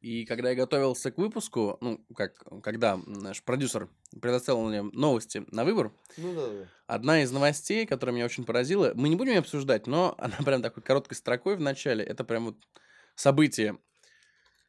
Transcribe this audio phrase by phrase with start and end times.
[0.00, 3.88] И когда я готовился к выпуску, ну, как, когда наш продюсер
[4.20, 6.68] предоставил мне новости на выбор, Ну да, да.
[6.86, 10.62] одна из новостей, которая меня очень поразила, мы не будем ее обсуждать, но она прям
[10.62, 12.56] такой короткой строкой в начале, это прям вот
[13.14, 13.78] событие.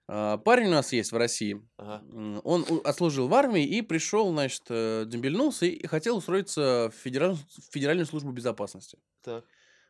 [0.08, 2.40] А, Парень у нас есть в России, Ага.
[2.44, 7.74] Он отслужил в армии и пришел, значит, э, дембельнулся и хотел устроиться в, федераль- в
[7.74, 8.98] Федеральную службу безопасности.
[9.22, 9.44] Так.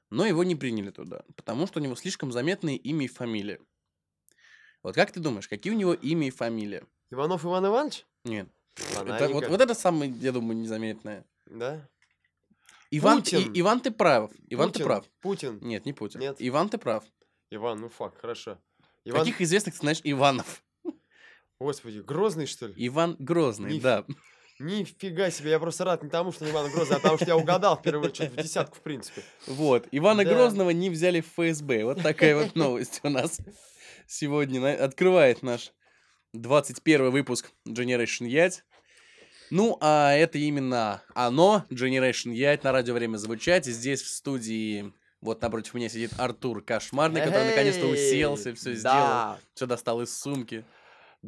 [0.10, 3.60] Но его не приняли туда, потому что у него слишком заметные имя и фамилия.
[4.88, 6.82] Вот как ты думаешь, какие у него имя и фамилия?
[7.12, 8.06] Иванов Иван Иванович?
[8.24, 8.48] Нет.
[8.96, 11.26] Это, вот, вот это самое, я думаю, незаметное.
[11.46, 11.86] Да?
[12.92, 13.52] Иван, Путин.
[13.52, 14.32] И- Иван, ты прав.
[14.50, 14.86] Иван, ты Путин.
[14.86, 15.06] прав.
[15.20, 15.60] Путин.
[15.62, 16.22] Нет, не Путин.
[16.22, 16.38] Нет.
[16.40, 17.04] Иван, ты прав.
[17.52, 18.60] Иван, ну факт, хорошо.
[19.04, 20.64] Иван, Каких известных ты знаешь Иванов?
[21.60, 22.74] господи, Грозный, что ли?
[22.78, 24.06] Иван Грозный, Ниф- да.
[24.58, 27.36] Нифига себе, я просто рад не тому, что не Иван Грозный, а потому что я
[27.36, 29.22] угадал впервые что-то в десятку, в принципе.
[29.48, 29.86] Вот.
[29.92, 30.34] Ивана Да.
[30.34, 31.84] Грозного не взяли в ФСБ.
[31.84, 33.38] Вот такая вот новость у нас
[34.08, 35.74] сегодня открывает наш
[36.34, 38.62] 21 выпуск Generation Yacht.
[39.50, 43.66] Ну, а это именно оно, Generation Yacht, на радио «Время звучать».
[43.66, 49.66] Здесь в студии, вот напротив меня сидит Артур Кошмарный, который наконец-то уселся, все сделал, все
[49.66, 50.66] достал из сумки.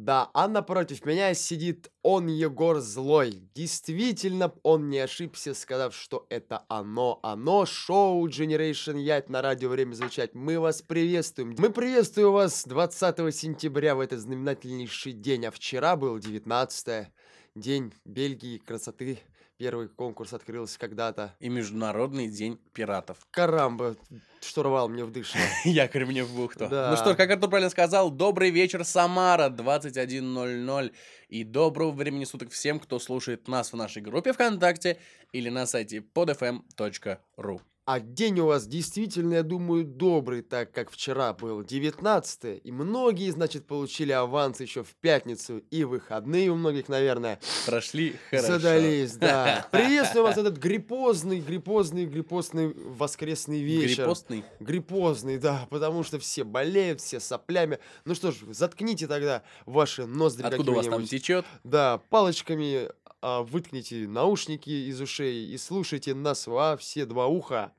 [0.04, 3.42] Да, а напротив меня сидит он, Егор Злой.
[3.54, 9.92] Действительно, он не ошибся, сказав, что это оно, оно, шоу Generation Yacht на радио «Время
[9.92, 10.34] звучать».
[10.34, 11.54] Мы вас приветствуем.
[11.58, 17.08] Мы приветствуем вас 20 сентября в этот знаменательнейший день, а вчера был 19
[17.54, 19.18] день Бельгии, красоты.
[19.60, 21.34] Первый конкурс открылся когда-то.
[21.38, 23.18] И Международный день пиратов.
[23.30, 23.94] Карамба,
[24.40, 25.38] что рвал мне в дышло.
[25.64, 26.66] Якорь мне в бухту.
[26.66, 26.88] Да.
[26.90, 30.94] Ну что, как Артур правильно сказал, добрый вечер, Самара, 21.00.
[31.28, 34.96] И доброго времени суток всем, кто слушает нас в нашей группе ВКонтакте
[35.30, 37.60] или на сайте podfm.ru.
[37.86, 43.30] А день у вас действительно, я думаю, добрый, так как вчера был 19 и многие,
[43.30, 48.46] значит, получили аванс еще в пятницу, и выходные у многих, наверное, Прошли хорошо.
[48.58, 49.66] задались, да.
[49.72, 54.04] Приветствую вас этот гриппозный, гриппозный, гриппозный воскресный вечер.
[54.04, 54.44] Гриппостный.
[54.60, 57.78] Гриппозный, да, потому что все болеют, все соплями.
[58.04, 61.44] Ну что ж, заткните тогда ваши ноздри Откуда у вас там течет?
[61.64, 62.88] да, палочками
[63.22, 67.72] а, выткните наушники из ушей и слушайте нас во все два уха.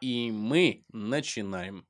[0.00, 1.86] И мы начинаем.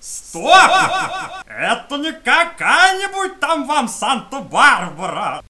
[0.00, 0.44] Стоп!
[1.46, 5.42] Это не какая-нибудь там вам Санта-Барбара!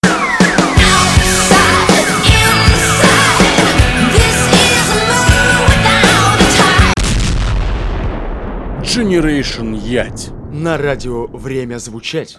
[8.89, 10.31] Generation Ять.
[10.51, 12.39] На радио время звучать.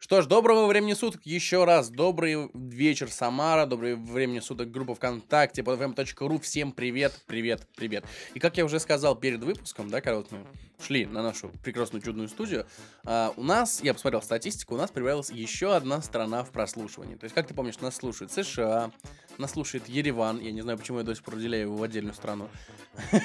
[0.00, 1.90] Что ж, доброго времени суток еще раз.
[1.90, 3.64] Добрый вечер, Самара.
[3.64, 6.40] Доброе времени суток, группа ВКонтакте, podfm.ru.
[6.40, 8.04] Всем привет, привет, привет.
[8.34, 10.44] И как я уже сказал перед выпуском, да, когда вот мы
[10.84, 12.66] шли на нашу прекрасную чудную студию,
[13.04, 17.14] а, у нас, я посмотрел статистику, у нас прибавилась еще одна страна в прослушивании.
[17.14, 18.90] То есть, как ты помнишь, нас слушает США,
[19.38, 20.40] нас слушает Ереван.
[20.40, 22.48] Я не знаю, почему я до сих пор выделяю его в отдельную страну.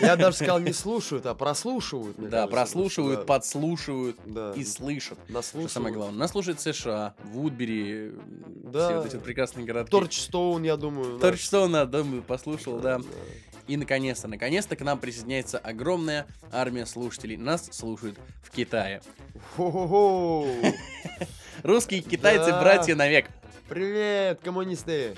[0.01, 2.15] Я даже сказал, не слушают, а прослушивают.
[2.17, 5.17] Да, кажется, прослушивают, потому подслушивают что, да, и слышат.
[5.23, 5.71] Что наслушивают.
[5.71, 8.11] самое главное, нас слушает США, Вудбери,
[8.65, 8.87] Да.
[8.87, 9.91] все вот эти вот прекрасные городки.
[9.91, 11.13] Торчстоун, я думаю.
[11.15, 11.19] да.
[11.19, 12.99] Торчстоун, да, думаю, послушал, да.
[12.99, 13.03] Да.
[13.67, 17.37] И наконец-то, наконец-то к нам присоединяется огромная армия слушателей.
[17.37, 19.01] Нас слушают в Китае.
[21.63, 22.59] Русские китайцы, Да.
[22.61, 23.27] братья навек.
[23.69, 25.15] Привет, коммунисты.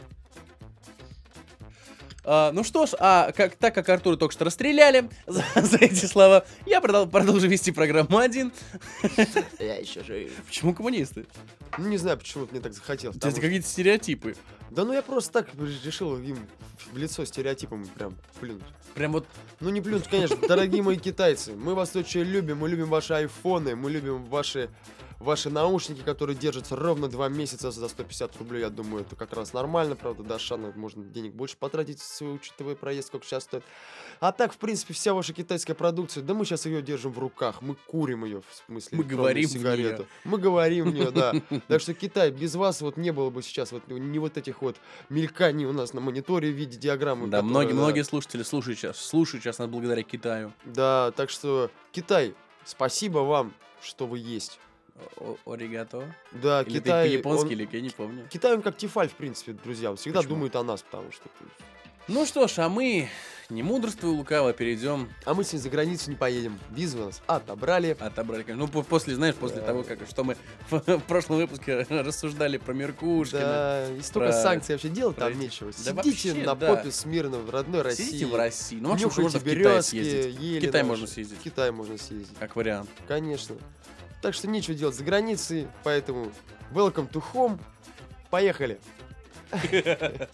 [2.28, 6.06] А, ну что ж, а как, так как Артура только что расстреляли за, за эти
[6.06, 8.52] слова, я продол- продолжу вести программу один.
[9.60, 10.32] Я еще жив.
[10.46, 11.28] Почему коммунисты?
[11.78, 13.18] Ну, не знаю, почему мне так захотелось.
[13.18, 14.36] Это какие-то стереотипы.
[14.72, 15.50] Да ну я просто так
[15.84, 16.38] решил им
[16.92, 18.64] в лицо стереотипом прям плюнуть.
[18.96, 19.28] Прям вот
[19.60, 21.54] Ну не плюнуть, конечно, дорогие мои китайцы.
[21.54, 24.70] Мы вас очень любим, мы любим ваши айфоны, мы любим ваши,
[25.20, 28.62] ваши наушники, которые держатся ровно два месяца за 150 рублей.
[28.62, 33.08] Я думаю, это как раз нормально, правда, до Ашана можно денег больше потратить, учитывая проезд,
[33.08, 33.64] сколько сейчас стоит.
[34.20, 37.62] А так, в принципе, вся ваша китайская продукция, да мы сейчас ее держим в руках,
[37.62, 40.04] мы курим ее, в смысле, Мы говорим в сигарету.
[40.04, 40.08] неё.
[40.24, 41.34] Мы говорим в нее, да.
[41.68, 44.76] Так что Китай, без вас вот не было бы сейчас вот ни вот этих вот
[45.10, 47.28] мельканий у нас на мониторе в виде диаграммы.
[47.28, 50.54] Да, многие, многие слушатели слушают сейчас, слушают сейчас нас благодаря Китаю.
[50.66, 52.36] Да, так что, Китай,
[52.66, 54.60] спасибо вам, что вы есть.
[55.46, 56.14] Оригато.
[56.32, 58.28] Да, Или Китай, ты по-японски, он- или я не помню.
[58.30, 60.36] Китай, он как Тефаль, в принципе, друзья, он всегда Почему?
[60.36, 61.24] думает о нас, потому что...
[62.08, 63.10] Ну что ж, а мы,
[63.50, 66.60] не мудрствуя лукаво, перейдем, А мы сегодня за границу не поедем.
[66.70, 67.98] Визу нас отобрали.
[68.00, 69.66] отобрали, конечно, ну, по- после, знаешь, после Да.
[69.68, 70.38] того, как, что мы
[70.70, 73.42] в прошлом выпуске рассуждали про Меркушкина.
[73.42, 75.72] Да, и столько про- санкций вообще делать там про- нечего.
[75.72, 76.76] Да Сидите вообще, на да.
[76.76, 78.04] попе смирно в родной России.
[78.04, 78.78] Сидите в России.
[78.80, 80.40] Ну, вообще, можно в Китай съездить.
[80.40, 82.38] ели В Китай можно съездить, В Китай можно съездить.
[82.40, 82.90] как вариант.
[83.08, 83.56] Конечно.
[84.26, 86.32] Так что нечего делать за границей, поэтому
[86.72, 87.60] welcome to home.
[88.32, 88.80] Поехали.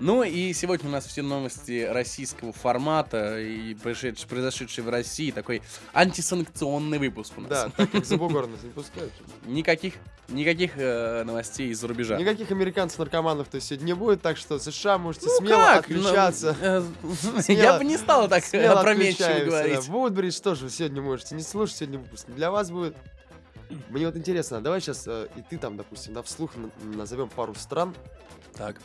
[0.00, 5.30] Ну и сегодня у нас все новости российского формата и произошедшие, в России.
[5.30, 5.62] Такой
[5.92, 7.50] антисанкционный выпуск у нас.
[7.50, 9.12] Да, так как за бугор нас не пускают.
[9.44, 9.94] Никаких,
[10.28, 12.16] никаких э, новостей из-за рубежа.
[12.16, 15.88] Никаких американцев-наркоманов то сегодня не будет, так что США можете Ну смело как?
[15.90, 16.56] Ну, отключаться.
[16.60, 16.82] э,
[17.42, 19.44] Смело- Я бы не стал так опрометчиво отключаемся, да.
[19.44, 19.88] говорить.
[19.88, 22.96] Вудбридж тоже сегодня можете не слушать, сегодня выпуск для вас будет.
[23.90, 26.52] Мне вот интересно, давай сейчас и ты там, допустим, да, вслух
[26.82, 27.94] назовем пару стран.
[28.54, 28.76] Так.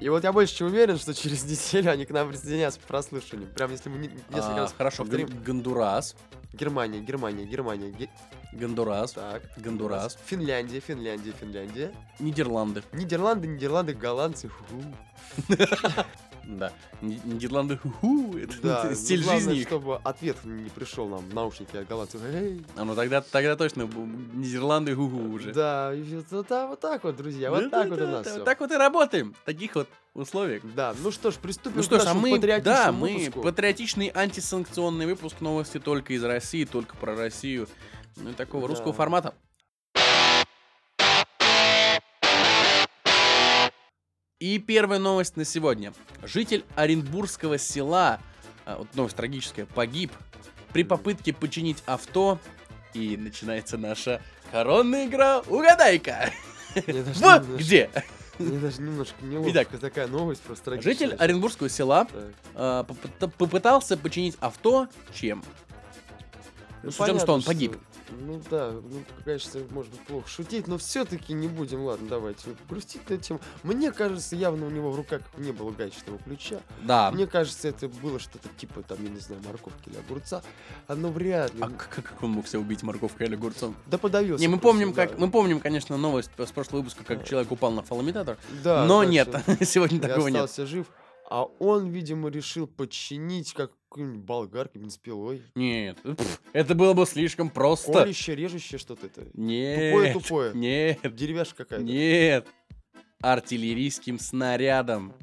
[0.00, 3.48] И вот я больше чем уверен, что через неделю они к нам присоединятся по прослушиванию.
[3.50, 5.26] Прям если мы не- несколько А, раз Хорошо, повторим.
[5.28, 6.14] Гон- Гондурас.
[6.52, 7.90] Германия, Германия, Германия.
[7.90, 8.08] Ге-
[8.52, 9.12] Гондурас.
[9.12, 9.42] Так.
[9.56, 10.16] Гондурас.
[10.24, 11.92] Финляндия, Финляндия, Финляндия.
[12.20, 12.82] Нидерланды.
[12.92, 14.50] Нидерланды, Нидерланды, голландцы.
[16.48, 16.58] ху-ху.
[16.58, 16.72] Да.
[17.02, 17.76] Ни- Нидерланды.
[17.76, 19.62] ху-ху, это Да, стиль главное, жизни.
[19.64, 22.20] чтобы ответ не пришел нам в наушники от голландцев.
[22.24, 22.64] Эй.
[22.76, 23.82] А ну тогда, тогда точно
[24.34, 25.52] Нидерланды гу уже.
[25.52, 25.92] Да,
[26.48, 28.44] да, вот так вот, друзья, вот так вот у нас Да, всё.
[28.44, 29.34] Так вот и работаем.
[29.42, 30.62] В таких вот условиях.
[30.74, 33.12] Да, ну что ж, приступим Ну что к ж, а нашему мы, патриотичному да, мы
[33.18, 33.42] выпуску.
[33.42, 37.68] патриотичный антисанкционный выпуск новости только из России, только про Россию.
[38.16, 38.68] Ну и такого Да.
[38.68, 39.34] русского формата.
[44.40, 45.92] И первая новость на сегодня.
[46.22, 48.20] Житель Оренбургского села,
[48.66, 50.12] а, вот новость трагическая, погиб
[50.72, 52.38] при попытке починить авто.
[52.94, 56.30] И начинается наша коронная игра «Угадай-ка!»
[57.16, 57.90] Вот где!
[58.38, 59.50] Мне даже немножко неловко.
[59.50, 60.92] Итак, такая новость просто трагичная.
[60.92, 62.06] Житель Оренбургского села
[62.54, 65.42] а, попыта- попытался починить авто чем?
[66.84, 67.76] Ну, С учетом, что он погиб.
[68.10, 73.08] Ну да, ну, конечно, может быть плохо шутить, но все-таки не будем, ладно, давайте грустить
[73.08, 73.40] на тему.
[73.62, 76.60] Мне кажется, явно у него в руках не было гаечного ключа.
[76.82, 77.10] Да.
[77.10, 80.42] Мне кажется, это было что-то типа, там, я не знаю, морковки или огурца.
[80.86, 81.60] Оно вряд ли.
[81.62, 83.74] А как, как он мог себя убить морковкой или огурцом?
[83.86, 84.40] Да подавился.
[84.40, 85.06] Не, мы просто, помним, да.
[85.06, 89.02] как мы помним, конечно, новость с прошлого выпуска, как человек упал на фалоимитатор, Да, но
[89.02, 89.28] так нет,
[89.68, 90.36] сегодня такого нет.
[90.44, 90.86] остался жив.
[91.30, 95.42] А он, видимо, решил починить как какой-нибудь болгаркой, бензопилой.
[95.54, 97.92] Нет, пф, это было бы слишком просто.
[97.92, 99.26] Колюще, режущее что-то это.
[99.32, 100.52] Нет, Тупое-тупое.
[100.54, 101.84] нет, Деревяшка какая-то.
[101.84, 102.46] нет.
[103.20, 105.14] Артиллерийским снарядом.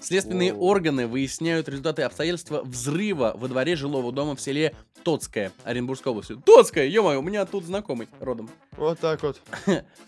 [0.00, 0.56] Следственные О.
[0.56, 6.36] органы выясняют результаты обстоятельства взрыва во дворе жилого дома в селе Тоцкое, Оренбургской области.
[6.44, 8.50] Тоцкое, ё у меня тут знакомый родом.
[8.76, 9.40] Вот так вот.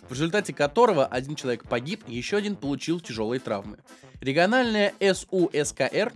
[0.08, 3.78] в результате которого один человек погиб, еще один получил тяжелые травмы.
[4.20, 6.12] Региональная СУСКР,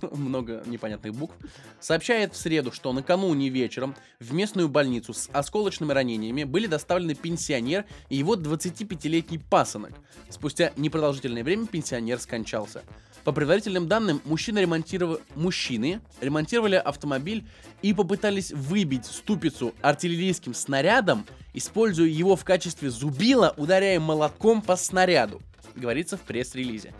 [0.12, 1.34] много непонятных букв,
[1.80, 7.84] сообщает в среду, что накануне вечером в местную больницу с осколочными ранениями были доставлены пенсионер
[8.08, 9.92] и его 25-летний пасынок.
[10.28, 12.82] Спустя непродолжительное время пенсионер скончался.
[13.28, 15.20] По предварительным данным, мужчины, ремонтиров...
[15.34, 17.44] мужчины ремонтировали автомобиль
[17.82, 25.42] и попытались выбить ступицу артиллерийским снарядом, используя его в качестве зубила, ударяя молотком по снаряду,
[25.76, 26.94] говорится в пресс-релизе.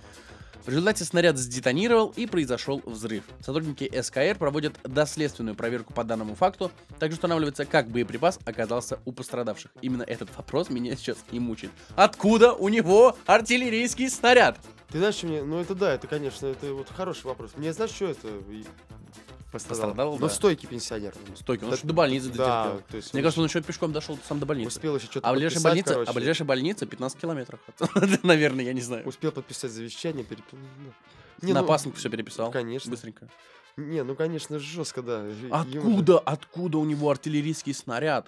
[0.69, 3.25] В результате снаряд сдетонировал и произошел взрыв.
[3.41, 6.71] Сотрудники СКР проводят доследственную проверку по данному факту.
[6.99, 9.71] Также устанавливается, как боеприпас оказался у пострадавших.
[9.81, 11.73] Именно этот вопрос меня сейчас и мучает.
[11.97, 14.59] Откуда у него артиллерийский снаряд?
[14.91, 15.43] Ты знаешь, что мне...
[15.43, 17.53] Ну это да, это, конечно, это вот хороший вопрос.
[17.57, 18.29] Мне знаешь, что это
[19.51, 19.87] пострадал?
[19.91, 20.35] Пострадал, Но да.
[20.35, 21.15] стойкий пенсионер.
[21.37, 22.83] Стойки, он Да- же до больницы Да, дотерпел.
[22.91, 24.69] то есть Мне он кажется, он еще пешком дошел сам до больницы.
[24.69, 26.11] успел еще что-то А ближайшая больница, короче.
[26.11, 27.61] а ближайшая больница 15 километров.
[28.23, 29.07] Наверное, я не знаю.
[29.09, 30.25] Успел подписать завещание.
[30.25, 30.43] Перед...
[30.53, 30.59] ну,
[31.43, 32.51] Не, На ну, пасынку все переписал.
[32.51, 32.91] конечно.
[32.91, 33.29] Быстренько.
[33.77, 35.21] Не, ну конечно, жестко, да.
[35.25, 38.27] Ему же- Откуда, откуда у него артиллерийский снаряд?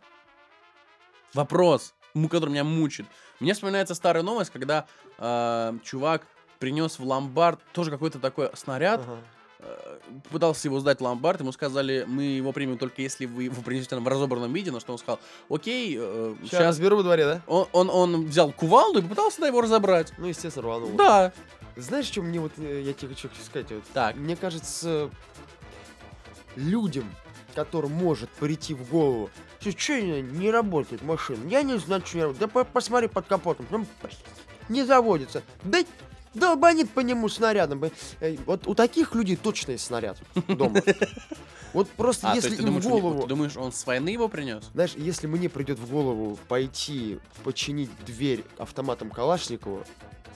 [1.34, 3.06] Вопрос, му- который меня мучит.
[3.40, 4.86] Мне вспоминается старая новость, когда
[5.18, 6.26] э, чувак
[6.58, 9.18] принес в ломбард тоже какой-то такой снаряд, Ага.
[9.62, 9.98] Э,
[10.30, 14.04] пытался его сдать ломбард, ему сказали, мы его примем только если вы его принесете нам
[14.04, 16.66] в разобранном виде, на что он сказал, окей, э, Сейчас сейчас...
[16.66, 17.42] разберу во дворе, да?
[17.46, 20.12] Он, он, он взял кувалду и попытался да, его разобрать.
[20.18, 20.90] Ну, естественно, рванул.
[20.90, 21.32] Да.
[21.76, 23.70] Знаешь, что мне вот, э, я тебе хочу сказать?
[23.70, 24.16] Вот, Так.
[24.16, 25.10] Мне кажется,
[26.56, 27.04] людям,
[27.54, 31.46] которым может прийти в голову, что, что не работает машина?
[31.48, 32.40] Я не знаю, что не работает.
[32.40, 33.66] Да по- посмотри под капотом.
[33.66, 33.86] Там
[34.68, 35.42] не заводится.
[35.62, 35.80] Да
[36.34, 37.82] долбанит по нему снарядом.
[38.46, 40.18] Вот у таких людей точно есть снаряд
[40.48, 40.80] дома.
[41.72, 43.22] Вот просто А, если им думаешь, в голову...
[43.22, 44.64] ты думаешь, он с войны его принес?
[44.74, 49.84] Знаешь, если мне придет в голову пойти починить дверь автоматом Калашникова,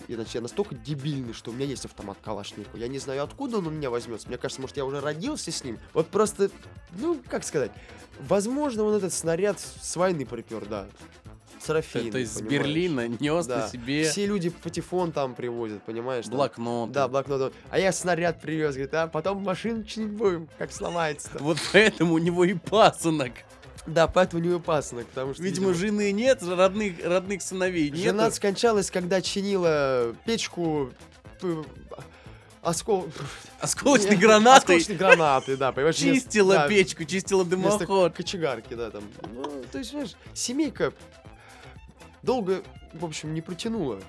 [0.06, 2.76] иначе я настолько дебильный, что у меня есть автомат Калашникова.
[2.76, 4.28] Я не знаю, откуда он у меня возьмется.
[4.28, 5.78] Мне кажется, может, я уже родился с ним.
[5.92, 6.50] Вот просто,
[6.92, 7.72] ну, как сказать,
[8.20, 10.86] возможно, он этот снаряд с войны припер, да.
[11.64, 12.40] С Рафины, То есть с?
[12.42, 13.58] Берлина нес Да.
[13.62, 16.26] на себе Все люди патефон там привозят, понимаешь?
[16.26, 16.92] блокнот.
[16.92, 17.54] Да, блокнот.
[17.70, 21.38] А я снаряд привез, говорит, а потом машину чинить будем, как сломается-то.
[21.42, 23.32] Вот поэтому у него и пасынок.
[23.86, 25.42] Да, поэтому не опасно, потому что...
[25.42, 28.00] Видимо, жены нет, родных, родных сыновей нет.
[28.00, 30.90] Жена скончалась, когда чинила печку
[31.40, 31.64] п-
[32.62, 33.08] оскол...
[33.60, 35.98] Осколочной Не, гранатой Осколочной гранаты, да, понимаешь?
[35.98, 38.14] вместо- чистила да, печку, чистила дымоход.
[38.14, 39.04] кочегарки, да, там.
[39.34, 40.92] Ну, то есть, знаешь, семейка
[42.24, 42.62] долго,
[42.92, 44.00] в общем, не протянула.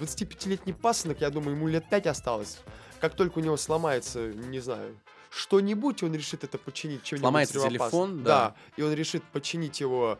[0.00, 2.58] 25-летний пасынок, я думаю, ему лет 5 осталось.
[3.00, 4.94] Как только у него сломается, не знаю,
[5.30, 7.02] что-нибудь, он решит это починить.
[7.02, 8.54] чем-нибудь Сломается телефон, да.
[8.76, 10.18] И он решит починить его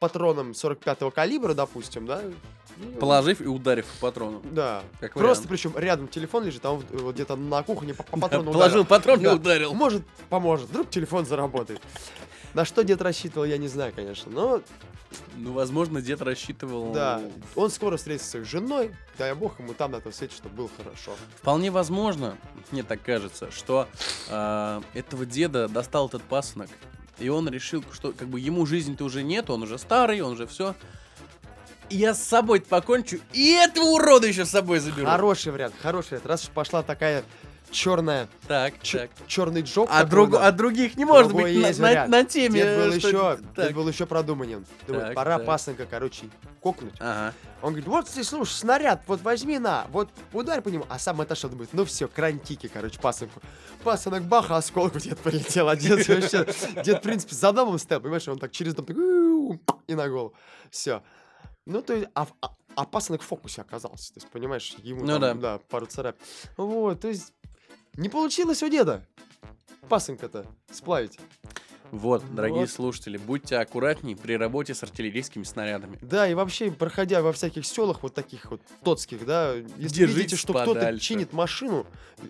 [0.00, 2.22] патроном 45-го калибра, допустим, да?
[2.98, 4.42] Положив и ударив по патрону.
[4.50, 4.82] Да.
[5.00, 5.48] Как Просто вариант.
[5.48, 8.80] причем рядом телефон лежит, а он вот где-то на кухне по, по Да, патрону Положил
[8.80, 8.84] ударил.
[8.86, 9.34] патрон и Да.
[9.34, 9.74] ударил.
[9.74, 10.68] Может, поможет.
[10.70, 11.80] Вдруг телефон заработает.
[12.54, 14.30] На что дед рассчитывал, я не знаю, конечно.
[14.30, 14.62] Но
[15.36, 16.92] Ну, возможно, дед рассчитывал...
[16.92, 17.20] да,
[17.54, 18.94] он скоро встретится с женой.
[19.18, 21.12] Дай бог ему там на том свете, чтобы было хорошо.
[21.36, 22.36] Вполне возможно,
[22.70, 23.88] мне так кажется, что
[24.28, 26.70] а, этого деда достал этот пасынок,
[27.18, 30.46] и он решил, что как бы ему жизни-то уже нет, он уже старый, он уже
[30.46, 30.74] все.
[31.90, 35.06] Я с собой покончу, и этого урода еще с собой заберу.
[35.06, 36.26] Хороший вариант, хороший вариант.
[36.26, 37.22] Раз уж пошла такая
[37.72, 39.10] черная, Так, так.
[39.26, 39.88] черный джок.
[39.90, 42.60] А, друг, а других не может другой быть на, есть на- на теме.
[42.62, 43.66] Дед был что- еще, так.
[43.66, 44.64] дед был еще продуманен.
[44.86, 45.46] Думает, Так, пора так.
[45.46, 46.26] пасынка, короче,
[46.60, 46.94] кокнуть.
[47.00, 47.34] Ага.
[47.62, 50.84] Он говорит, вот ты слушай, снаряд, вот возьми на, вот ударь по нему.
[50.88, 53.40] А сам отошел, думает, ну все, крантики, короче, пасынку.
[53.82, 55.68] Пасынок бах, а осколку дед полетел.
[55.68, 56.46] А дед вообще,
[56.84, 58.96] дед, в принципе, за домом стоял, понимаешь, он так через дом так,
[59.86, 60.34] и на голову.
[60.70, 61.02] Все.
[61.66, 64.12] Ну, то есть, а, в- а, а пасынок в фокусе оказался.
[64.14, 65.58] То есть, понимаешь, ему Ну там, да.
[65.68, 66.16] пару царап.
[66.56, 67.32] Вот, то есть,
[67.96, 69.02] не получилось у деда
[69.88, 71.18] пасынка-то сплавить.
[71.90, 72.70] Вот, дорогие Вот.
[72.70, 75.98] слушатели, будьте аккуратней при работе с артиллерийскими снарядами.
[76.00, 80.36] Да, и вообще, проходя во всяких селах вот таких вот тотских, да, если Держитесь видите,
[80.36, 81.86] что кто-то чинит машину,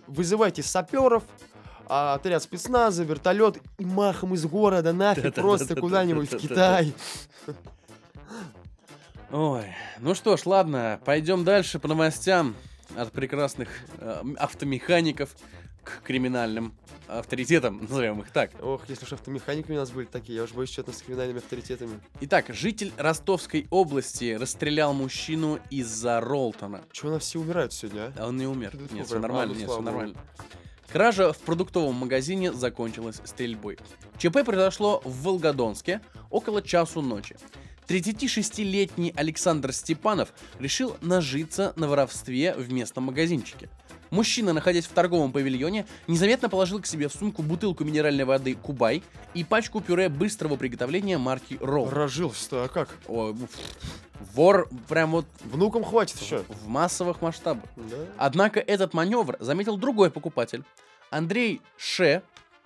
[0.07, 1.23] вызывайте саперов,
[1.85, 6.93] а, отряд спецназа, вертолет и махом из города нафиг просто куда-нибудь в Китай.
[9.31, 9.63] Ой,
[9.99, 12.55] ну что ж, ладно, пойдем дальше по новостям
[12.95, 15.35] от прекрасных э, автомехаников
[15.83, 16.73] к криминальным
[17.07, 18.51] авторитетам, назовем их так.
[18.61, 21.99] Ох, если уж автомеханиками у нас были такие, я уж боюсь, что-то с криминальными авторитетами.
[22.21, 26.81] Итак, житель Ростовской области расстрелял мужчину из-за Ролтона.
[26.91, 28.27] Чего у нас все умирают сегодня, а?
[28.27, 28.71] Он не умер.
[28.71, 30.15] Фу, Нет, все нормально, а, ну, нет, все нормально.
[30.91, 33.77] Кража в продуктовом магазине закончилась стрельбой.
[34.17, 37.35] ЧП произошло в Волгодонске около часу ночи.
[37.87, 43.69] 36-летний Александр Степанов решил нажиться на воровстве в местном магазинчике.
[44.09, 49.01] Мужчина, находясь в торговом павильоне, незаметно положил к себе в сумку бутылку минеральной воды «Кубай»
[49.33, 51.89] и пачку пюре быстрого приготовления марки «Ролл».
[51.89, 52.89] Разжился-то, а как?
[53.07, 53.49] Уф.
[54.35, 56.43] Вор прям вот Внукам хватит еще.
[56.47, 57.65] в массовых масштабах.
[57.75, 57.97] Да?
[58.17, 60.63] Однако этот маневр заметил другой покупатель.
[61.09, 62.21] Андрей Ше,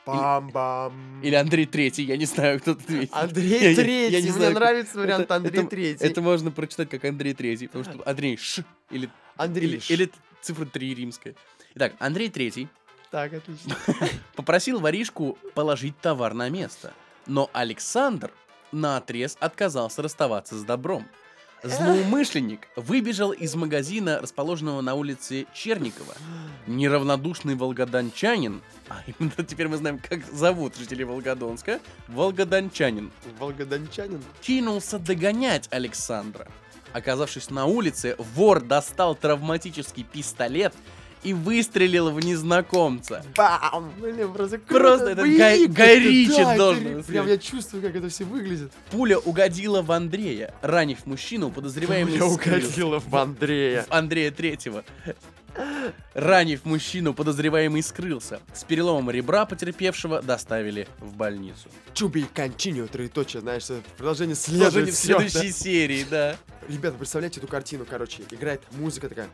[0.08, 1.22] Бам-бам.
[1.24, 3.12] или Андрей Третий, я не знаю, кто тут есть.
[3.14, 4.16] Андрей Я- я- я Третий.
[4.18, 6.06] не Мне знаю, нравится вариант это- Андрей это- Третий.
[6.06, 9.68] Это можно прочитать как Андрей Третий, потому что Андрей Ш или, Андрей.
[9.70, 10.12] или, или
[10.42, 11.36] цифра 3 римская.
[11.76, 12.68] Итак, Андрей Третий
[13.12, 13.76] Так, отлично.
[14.36, 16.94] попросил воришку положить товар на место.
[17.26, 18.32] Но Александр
[18.72, 21.06] на отрез отказался расставаться с добром.
[21.64, 26.14] Злоумышленник выбежал из магазина, расположенного на улице Черникова.
[26.68, 34.22] Неравнодушный волгоданчанин, а именно теперь мы знаем, как зовут жителей Волгодонска, волгоданчанин, Волгодончанин.
[34.42, 36.48] кинулся догонять Александра.
[36.94, 40.74] Оказавшись на улице, вор достал травматический пистолет
[41.28, 43.24] и выстрелил в незнакомца.
[43.36, 43.92] Бам!
[44.00, 47.06] Блин, просто Просто круто, это боевик Гай- Гай Ричи да, это должен быть.
[47.06, 48.72] Прям я чувствую, как это все выглядит.
[48.92, 52.50] Пуля угодила в Андрея, ранив мужчину, подозреваемый Я скрылся.
[52.68, 53.84] угодила в Андрея.
[53.84, 54.84] В Андрея Третьего.
[56.14, 58.40] Ранив мужчину, подозреваемый скрылся.
[58.54, 61.68] С переломом ребра потерпевшего доставили в больницу.
[61.94, 64.94] Чуби континью, троеточие, знаешь, это продолжение Продолжение следует.
[64.94, 64.98] в
[65.32, 66.38] следующей серии, да.
[66.62, 66.74] да.
[66.74, 69.30] Ребята, представляете эту картину, короче, играет музыка такая.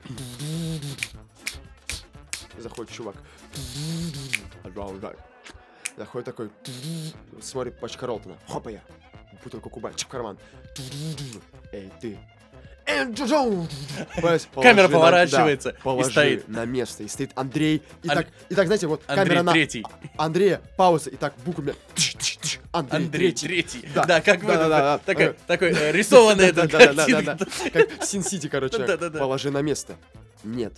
[2.57, 3.15] Заходит чувак.
[5.97, 6.49] Заходит такой.
[7.41, 8.35] Смотрит пачка Ролтона.
[8.47, 8.81] Хопа я.
[9.43, 10.37] Бутылку кубанчик в карман.
[11.71, 12.17] Эй, ты.
[14.61, 16.47] Камера поворачивается да, и положи стоит.
[16.49, 17.03] на место.
[17.03, 17.81] И стоит Андрей.
[18.03, 19.85] И Ан- так, и так, знаете, вот Андрей камера на третий.
[20.17, 21.75] Андрея, пауза, и так буквами.
[22.73, 23.47] Андрей, Андрей третий.
[23.47, 23.87] третий.
[23.95, 24.03] Да.
[24.05, 24.97] Да, как Да, этом, да, да, да.
[24.99, 27.37] такой, Э, такой э, рисованный этот Да-да-да-да-да.
[27.37, 27.71] картинка.
[27.97, 28.77] Как Син-Сити, короче.
[28.79, 29.17] Да-да-да.
[29.19, 29.95] Положи на место.
[30.43, 30.73] Нет.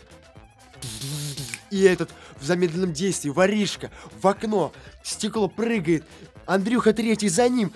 [1.75, 3.91] И этот в замедленном действии, воришка,
[4.21, 4.71] в окно,
[5.03, 6.05] стекло прыгает,
[6.45, 7.73] Андрюха третий за ним.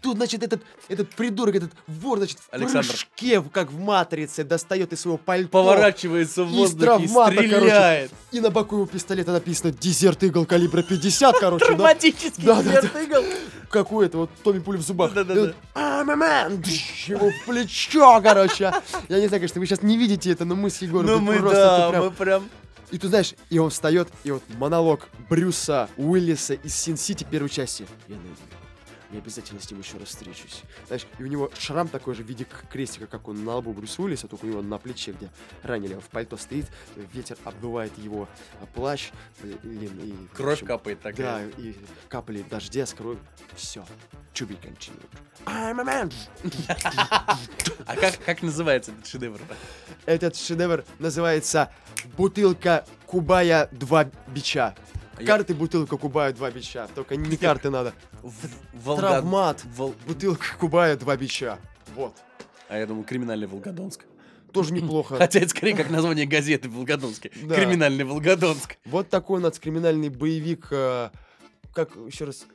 [0.00, 2.88] Тут, значит, этот, этот придурок, этот вор, значит, в Александр.
[2.88, 5.50] прыжке, как в матрице, достает из своего пальто.
[5.50, 8.10] Поворачивается в из воздухе и травмата, стреляет.
[8.10, 8.10] короче.
[8.32, 11.66] И на боку его пистолета написано «Дезерт игл калибра 50», короче.
[11.66, 13.22] Травматический дезерт игл.
[13.68, 15.12] Какой это, вот Томми пуля в зубах.
[15.12, 15.50] Да-да-да.
[15.50, 15.54] И
[17.06, 18.72] Его в плечо, короче.
[19.08, 21.36] Я не знаю, конечно, вы сейчас не видите это, но мы с Егором Ну мы,
[21.38, 22.48] просто да, мы прям...
[22.92, 27.86] И ты знаешь, и он встает, и вот монолог Брюса Уиллиса из Син-Сити первой части.
[28.06, 28.61] Я найду.
[29.12, 30.62] Я обязательно с ним еще раз встречусь.
[30.86, 34.00] Знаешь, и у него шрам такой же в виде крестика, как он на лбу Брюса
[34.02, 35.28] Уиллиса, только у него на плече, где
[35.62, 36.66] ранили, в пальто стоит,
[36.96, 38.26] ветер обдувает его
[38.62, 39.10] а, плащ.
[39.42, 41.48] блин, и, Кровь общем, капает Да, такая.
[41.58, 41.76] и
[42.08, 43.20] капли дождя с кровью.
[43.54, 43.84] Все.
[44.34, 45.06] To be continued.
[45.44, 46.10] I'm a man.
[47.86, 49.40] А как, как называется этот шедевр?
[50.06, 51.70] Этот шедевр называется
[52.16, 54.74] «Бутылка Кубая два бича».
[55.26, 56.88] Карты бутылка Кубая два бича.
[56.94, 57.92] Только не карты надо.
[58.72, 59.64] Волга- Травмат.
[59.76, 61.58] Вол- Бутылка Кубая два бича.
[61.94, 62.14] Вот.
[62.68, 64.04] А я думал, криминальный Волгодонск.
[64.52, 65.16] Тоже неплохо.
[65.16, 67.30] Хотя это скорее как название газеты в Волгодонске.
[67.44, 67.54] Да.
[67.54, 68.76] Криминальный Волгодонск.
[68.84, 70.68] Вот такой у нас криминальный боевик.
[70.70, 71.10] э,
[71.74, 72.46] Как еще раз?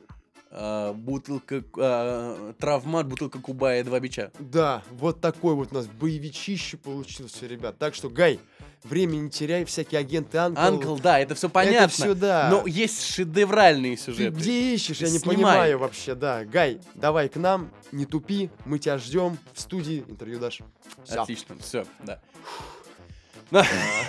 [0.50, 1.62] А, бутылка...
[1.76, 4.30] а, травмат, бутылка Кубая, два бича.
[4.38, 7.78] Да, вот такой вот у нас боевичище получился, ребят.
[7.78, 8.38] Так что, Гай,
[8.84, 10.60] времени не теряй, всякие агенты Анкл.
[10.60, 11.84] Анкл, да, это все понятно.
[11.84, 12.48] Это все, да.
[12.50, 14.36] Но есть шедевральные Ты сюжеты.
[14.36, 14.98] где ищешь?
[14.98, 15.36] Я не Снимай.
[15.36, 16.44] понимаю вообще, да.
[16.44, 20.60] Гай, давай к нам, не тупи, мы тебя ждем в студии, интервью дашь.
[21.04, 21.22] Всё.
[21.22, 22.20] Отлично, все, да.
[22.34, 22.77] Ну,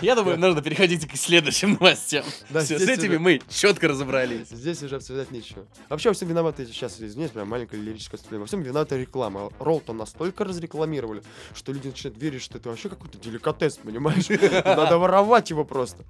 [0.01, 2.25] Я думаю, нужно переходить к следующим новостям.
[2.51, 4.47] С этими мы четко разобрались.
[4.49, 5.65] Здесь уже обсуждать нечего.
[5.87, 8.41] Вообще, во всем виноваты, сейчас извиняюсь, прям маленькое лирическое отступление.
[8.41, 9.49] Во всем виновата реклама.
[9.59, 11.23] Роллтон настолько разрекламировали,
[11.55, 14.27] что люди начинают верить, что это вообще какой-то деликатес, понимаешь?
[14.65, 16.03] Надо воровать его просто.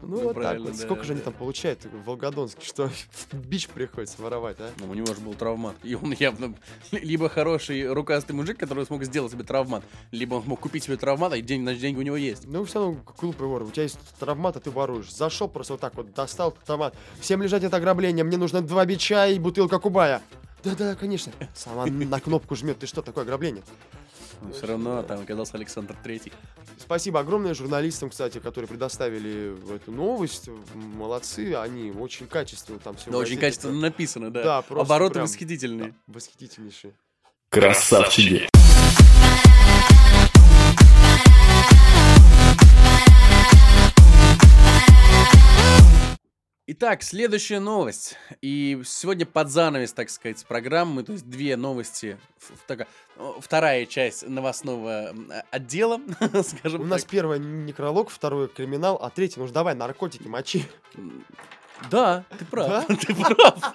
[0.00, 0.76] Ну, Ну, вот так вот.
[0.76, 2.90] Сколько же они там получают в Волгодонске, что
[3.32, 4.70] бич приходится воровать, а?
[4.78, 5.76] Ну, у него же был травмат.
[5.82, 6.54] И он явно
[6.90, 11.34] либо хороший рукастый мужик, который смог сделать себе травмат, либо он смог купить себе травмат,
[11.34, 12.44] и день, значит, деньги у него есть.
[12.46, 13.64] Ну, все равно глупый вор.
[13.64, 15.12] У тебя есть травмат, а ты воруешь.
[15.12, 16.94] Зашел просто вот так вот, достал травмат.
[17.20, 20.22] Всем лежать это ограбление, мне нужно два бича и бутылка Кубая.
[20.64, 21.32] Да-да, конечно.
[21.54, 22.78] Сама на кнопку жмет.
[22.78, 23.62] Ты что, такое ограбление?
[24.40, 26.32] Но все равно там оказался Александр Третий.
[26.78, 30.48] Спасибо огромное журналистам, кстати, которые предоставили эту новость.
[30.74, 33.10] Молодцы, они очень качественно там все.
[33.10, 34.42] Да, очень качественно написано, да.
[34.42, 35.94] Да, просто Обороты прям- восхитительные.
[36.06, 36.94] Восхитительнейшие.
[37.50, 38.48] Красавчики.
[46.68, 48.16] Итак, следующая новость.
[48.40, 52.16] И сегодня под занавес, так сказать, программы, то есть две новости,
[53.16, 56.00] о, вторая часть новостного а- отдела,
[56.44, 57.10] скажем У нас так.
[57.10, 60.64] первый некролог, второй криминал, а третий, ну ж давай, наркотики, мочи.
[61.90, 62.82] Да, ты прав, Да?
[62.94, 63.74] ты прав.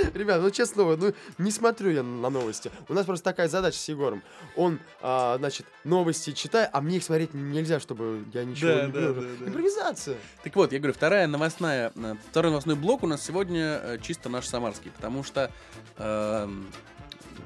[0.14, 2.70] Ребят, ну честно, ну не смотрю я на новости.
[2.88, 4.22] У нас просто такая задача с Егором.
[4.56, 8.92] Он, а, значит, новости читает, а мне их смотреть нельзя, чтобы я ничего Да, не
[8.92, 9.46] да, да, да.
[9.46, 10.16] Импровизация.
[10.42, 14.28] Так вот, я говорю, вторая новостная, э, второй новостной блок у нас сегодня э, чисто
[14.28, 15.50] наш самарский, потому что
[15.98, 16.66] эм,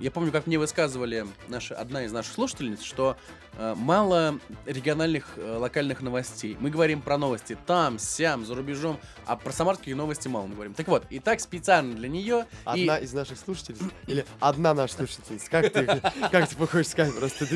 [0.01, 3.17] я помню, как мне высказывали наши, одна из наших слушательниц, что
[3.55, 6.57] э, мало региональных э, локальных новостей.
[6.59, 10.75] Мы говорим про новости там, сям, за рубежом, а про самарские новости мало мы говорим.
[10.75, 13.81] Так вот, и так специально для нее и Одна из наших слушательниц?
[14.07, 15.51] Или одна наша слушательница?
[15.51, 15.87] Как ты,
[16.31, 17.15] как ты хочешь сказать?
[17.15, 17.47] Просто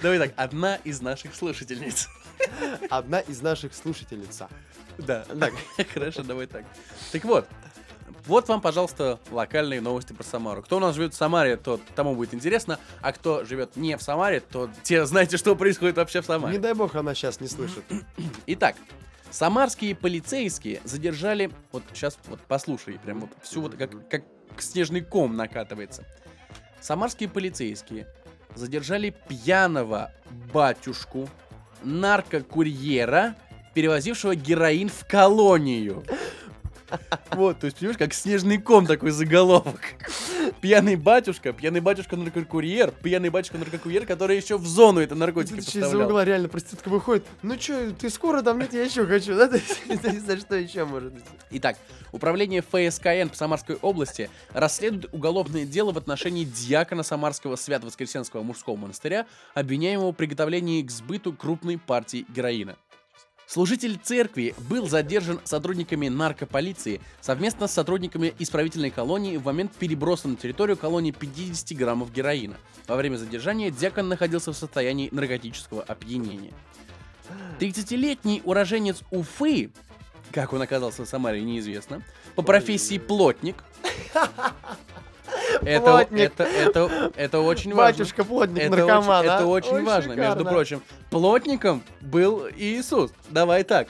[0.00, 2.08] давай так, одна из наших слушательниц.
[2.90, 4.48] одна из наших слушательница.
[4.98, 5.54] Да, Так,
[5.94, 6.64] Хорошо, давай так.
[7.12, 7.46] Так вот,
[8.26, 10.62] вот вам, пожалуйста, локальные новости про Самару.
[10.62, 14.02] Кто у нас живет в Самаре, то тому будет интересно, а кто живет не в
[14.02, 16.58] Самаре, то те знаете, что происходит вообще в не Самаре.
[16.58, 17.84] дай бог она сейчас не слышит.
[18.46, 18.76] Итак,
[19.30, 24.22] самарские полицейские задержали, вот сейчас вот послушай, прям вот всю вот как, как
[24.58, 26.04] снежный ком накатывается.
[26.80, 28.06] Самарские полицейские
[28.54, 30.12] задержали пьяного
[30.52, 31.28] батюшку,
[31.82, 33.34] наркокурьера,
[33.74, 36.04] перевозившего героин в колонию.
[37.32, 39.80] Вот, то есть, понимаешь, как снежный ком такой заголовок.
[40.60, 45.66] пьяный батюшка, пьяный батюшка наркокурьер, пьяный батюшка наркокурьер, который еще в зону это наркотики еще
[45.68, 46.08] из-за поставлял.
[46.08, 47.24] угла реально проститутка выходит.
[47.42, 48.58] Ну чё, ты скоро там?
[48.58, 49.48] Нет, я еще хочу, да?
[49.88, 51.24] Знаю, что еще может быть.
[51.50, 51.76] Итак,
[52.12, 59.26] управление ФСКН по Самарской области расследует уголовное дело в отношении диакона Самарского Свято-Воскресенского мужского монастыря,
[59.54, 62.76] обвиняемого в приготовлении к сбыту крупной партии героина.
[63.48, 70.36] Служитель церкви был задержан сотрудниками наркополиции совместно с сотрудниками исправительной колонии в момент переброса на
[70.36, 72.58] территорию колонии 50 граммов героина.
[72.86, 76.52] Во время задержания диакон находился в состоянии наркотического опьянения.
[77.58, 79.70] 30-летний уроженец Уфы,
[80.30, 82.02] как он оказался в Самаре, неизвестно,
[82.34, 83.64] по профессии плотник.
[85.62, 87.98] Это, это, это, это очень важно.
[87.98, 89.34] Батюшка плотник, Это наркоман, очень, а?
[89.36, 90.12] это очень Ой, важно.
[90.12, 90.50] Между шикарно.
[90.50, 93.12] прочим, плотником был Иисус.
[93.30, 93.88] Давай так.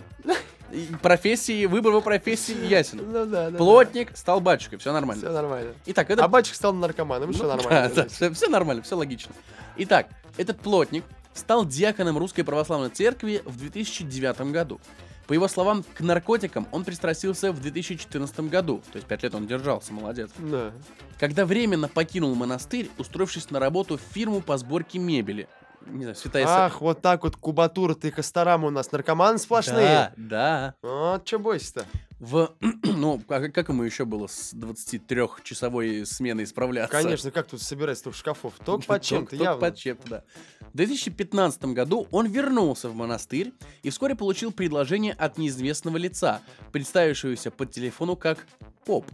[1.01, 2.99] Профессии, выбор его профессии ясен.
[2.99, 3.57] Ну да, да.
[3.57, 5.23] Плотник стал батюшкой, все нормально.
[5.23, 5.73] Все нормально.
[5.87, 7.91] Итак, это А батюшка стал наркоманом, все ну, нормально.
[7.95, 9.33] Да, все, нормально, все логично.
[9.77, 14.81] Итак, этот плотник стал диаконом Русской Православной Церкви в 2009 году.
[15.29, 18.81] По его словам, к наркотикам он пристрастился в 2014 году.
[18.91, 20.31] То есть 5 лет он держался, молодец.
[20.39, 20.73] Да.
[21.21, 25.47] Когда временно покинул монастырь, устроившись на работу в фирму по сборке мебели.
[25.87, 30.13] Не знаю, святая Ах, вот так вот кубатура ты Костарама у нас наркоманы сплошные.
[30.17, 30.89] Да, да.
[30.89, 31.85] Вот че бойся-то?
[32.19, 32.53] В,
[32.83, 37.01] ну, а как ему еще было с 23-часовой сменой справляться?
[37.01, 38.55] Конечно, как тут собирать столько шкафов?
[38.65, 39.61] Только под чем-то, явно.
[39.61, 40.25] под чем-то, да.
[40.73, 43.53] В 2015 году он вернулся в монастырь
[43.83, 48.47] и вскоре получил предложение от неизвестного лица, представившегося по телефону как
[48.85, 49.07] поп.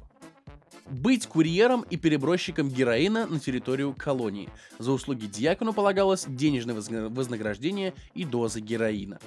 [0.86, 4.50] Быть курьером и перебросчиком героина на территорию колонии.
[4.78, 9.18] За услуги диакону полагалось денежное возна- вознаграждение и доза героина.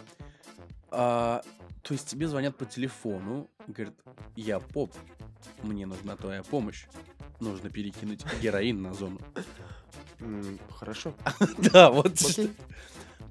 [0.91, 1.41] А,
[1.88, 3.93] то есть тебе звонят по телефону, говорят,
[4.36, 4.93] я поп,
[5.63, 6.86] мне нужна твоя помощь.
[7.39, 9.19] Нужно перекинуть героин на зону.
[10.69, 11.13] Хорошо.
[11.71, 12.19] Да, вот.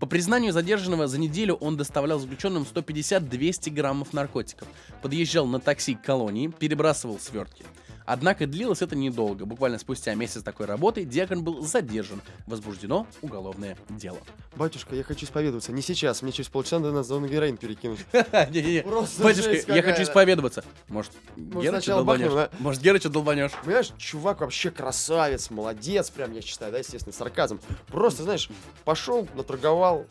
[0.00, 4.68] По признанию задержанного, за неделю он доставлял заключенным 150-200 граммов наркотиков,
[5.02, 7.64] подъезжал на такси к колонии, перебрасывал свертки.
[8.06, 9.44] Однако длилось это недолго.
[9.44, 12.22] Буквально спустя месяц такой работы диакон был задержан.
[12.46, 14.18] Возбуждено уголовное дело.
[14.54, 15.72] Батюшка, я хочу исповедоваться.
[15.72, 18.00] Не сейчас, мне через полчаса надо на зону героин перекинуть.
[18.50, 18.84] Не-не-не.
[19.18, 20.64] Батюшка, я хочу исповедоваться.
[20.88, 22.48] Может, Герыча долбанешь?
[22.60, 23.52] Может, Герыча долбанешь?
[23.64, 27.60] Понимаешь, чувак вообще красавец, молодец, прям я считаю, да, естественно, сарказм.
[27.88, 28.48] Просто, знаешь,
[28.84, 30.06] пошел, наторговал,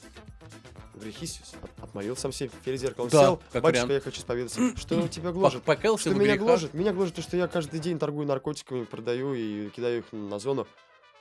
[0.96, 1.28] грехи
[1.82, 3.92] отмолил сам себе перед зеркалом, Да, сел, как батюшка, вариант.
[4.06, 4.60] я хочу исповедоваться.
[4.78, 5.64] Что тебя гложет?
[5.64, 6.40] Покаялся Что меня грехах?
[6.48, 6.74] гложет?
[6.74, 10.68] Меня гложет то, что я каждый день торгую наркотиками, продаю и кидаю их на зону.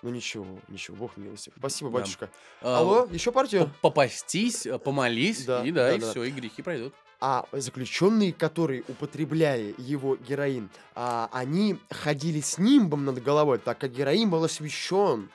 [0.03, 1.51] Ну ничего, ничего, бог милости.
[1.57, 1.99] Спасибо, Да.
[2.01, 2.31] батюшка.
[2.61, 3.71] А, Алло, еще партию?
[3.81, 6.11] Попастись, э, помолись, Да, и да, да, и да.
[6.11, 6.93] все, и грехи пройдут.
[7.21, 13.93] А заключенные, которые употребляли его героин, а, они ходили с нимбом над головой, так как
[13.93, 15.31] героин был освящен.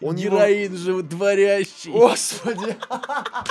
[0.00, 1.90] Он его- Героин животворящий.
[1.92, 2.76] Господи!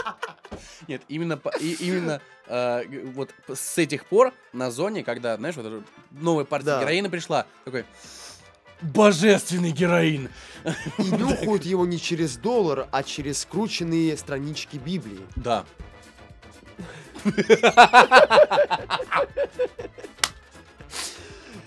[0.87, 5.83] Нет, именно, по- и- именно э, вот с этих пор на зоне, когда, знаешь, вот
[6.11, 6.81] новая партия Да.
[6.81, 7.85] героина пришла, такой
[8.81, 10.29] божественный героин.
[10.97, 15.19] И нюхают его не через доллар, а через скрученные странички Библии.
[15.35, 15.65] Да.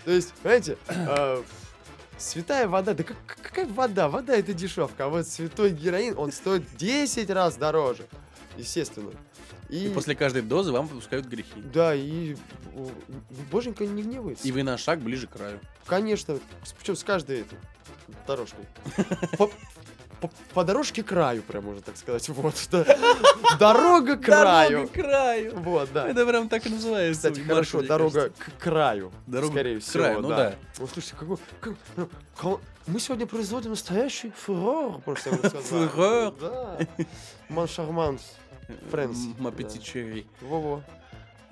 [0.04, 1.42] То есть, понимаете, э,
[2.20, 4.08] святая вода, да как- какая вода?
[4.08, 8.06] Вода это дешевка, а вот святой героин, он стоит 10 раз дороже.
[8.56, 9.10] Естественно.
[9.68, 11.60] И, И после каждой дозы вам выпускают грехи.
[11.72, 12.36] Да, и
[13.52, 14.46] боженька не гневается.
[14.46, 15.60] И вы на шаг ближе к краю.
[15.86, 16.38] Конечно,
[16.78, 17.58] причем с каждой этой
[18.26, 18.64] дорожкой.
[20.20, 22.28] По, по- дорожке краю, прям можно так сказать.
[22.28, 22.84] Вот, да.
[23.58, 24.70] Дорога к краю.
[24.70, 25.52] Дорога к краю.
[25.56, 26.08] Вот, да.
[26.08, 27.30] Это прям так и называется.
[27.30, 28.42] Кстати, хорошо, маршруте, дорога кажется.
[28.42, 29.12] к краю.
[29.26, 30.54] Дорога скорее к всего, краю, ну да.
[30.78, 31.74] Вот слушайте, какой, как-
[32.42, 35.88] ну, мы сегодня производим настоящий фурор, просто я бы сказал.
[35.88, 36.34] Фурор.
[36.40, 36.78] Да.
[37.48, 38.18] Ман шарман.
[38.90, 39.18] Фрэнс.
[39.38, 40.26] М, аппетит черри.
[40.40, 40.82] Во-во.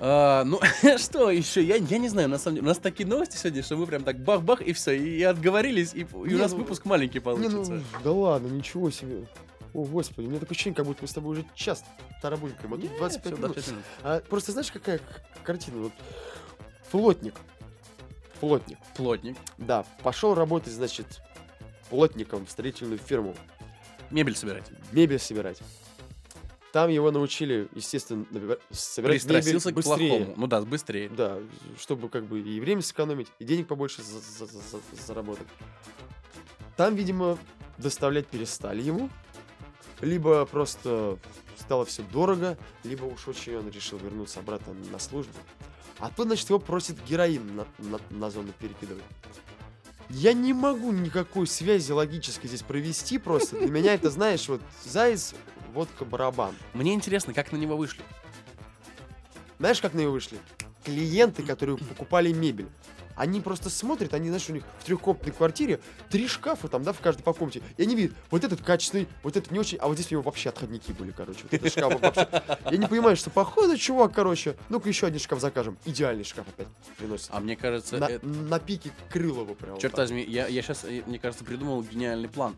[0.00, 0.60] А, ну,
[0.98, 1.62] что еще?
[1.62, 2.66] Я, я не знаю, на самом деле.
[2.66, 6.00] У нас такие новости сегодня, что мы прям так бах-бах и все, и, отговорились, и,
[6.00, 7.72] и у Не, нас ну, выпуск маленький Не, получится.
[7.72, 9.26] ну, да ладно, ничего себе.
[9.74, 11.84] О, господи, у меня такое ощущение, как будто мы с тобой уже час
[12.22, 13.54] тарабулькаем, а тут Не, 25 всё, минут.
[13.54, 13.84] 25 минут.
[14.02, 15.00] А просто знаешь, какая
[15.42, 15.78] картина?
[15.82, 15.92] Вот
[16.90, 17.34] плотник.
[18.40, 18.78] Плотник.
[18.96, 19.36] Плотник.
[19.58, 21.20] Да, пошел работать, значит,
[21.90, 23.34] плотником в строительную фирму.
[24.10, 24.64] Мебель собирать.
[24.92, 25.60] Мебель собирать.
[26.78, 28.24] Там его научили, естественно,
[28.70, 30.08] собирать мебель к быстрее.
[30.10, 30.34] плохому.
[30.36, 31.08] Ну да, быстрее.
[31.08, 31.38] Да,
[31.76, 35.48] чтобы как бы и время сэкономить, и денег побольше за- за- за- за- заработать.
[36.76, 37.36] Там, видимо,
[37.78, 39.10] доставлять перестали ему,
[40.00, 41.18] либо просто
[41.58, 45.32] стало все дорого, либо уж очень он решил вернуться обратно на службу.
[45.98, 49.02] А то, значит, его просит героин на, на- на зону перекидывать.
[50.10, 53.58] Я не могу никакой связи логической здесь провести просто.
[53.58, 55.34] Для меня это, знаешь, вот заяц,
[55.72, 56.54] водка, барабан.
[56.74, 58.02] Мне интересно, как на него вышли.
[59.58, 60.38] Знаешь, как на него вышли?
[60.84, 62.68] Клиенты, которые покупали мебель.
[63.18, 67.00] Они просто смотрят, они, знаешь, у них в трехкомнатной квартире три шкафа там, да, в
[67.00, 67.62] каждой по комнате.
[67.76, 70.22] И они видят, вот этот качественный, вот этот не очень, а вот здесь у него
[70.22, 71.40] вообще отходники были, короче.
[71.42, 72.28] Вот этот шкаф вообще.
[72.70, 75.76] Я не понимаю, что походу, чувак, короче, ну-ка еще один шкаф закажем.
[75.84, 77.28] Идеальный шкаф опять приносит.
[77.30, 79.78] А мне кажется, На, это- на пике Крылова прям.
[79.78, 82.54] Черт возьми, я, я сейчас, мне кажется, придумал гениальный план.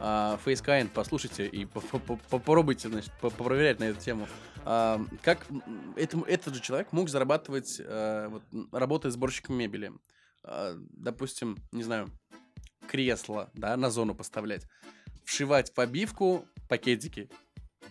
[0.00, 4.26] А, Фейскайн, послушайте и по- по- по- попробуйте, значит, по- попроверять на эту тему.
[4.64, 5.46] А, как
[5.96, 9.92] этому, этот же человек мог зарабатывать, а, вот, работая сборщиком мебели?
[10.44, 12.10] А, допустим, не знаю,
[12.86, 14.66] кресло, да, на зону поставлять.
[15.24, 17.30] Вшивать в обивку пакетики.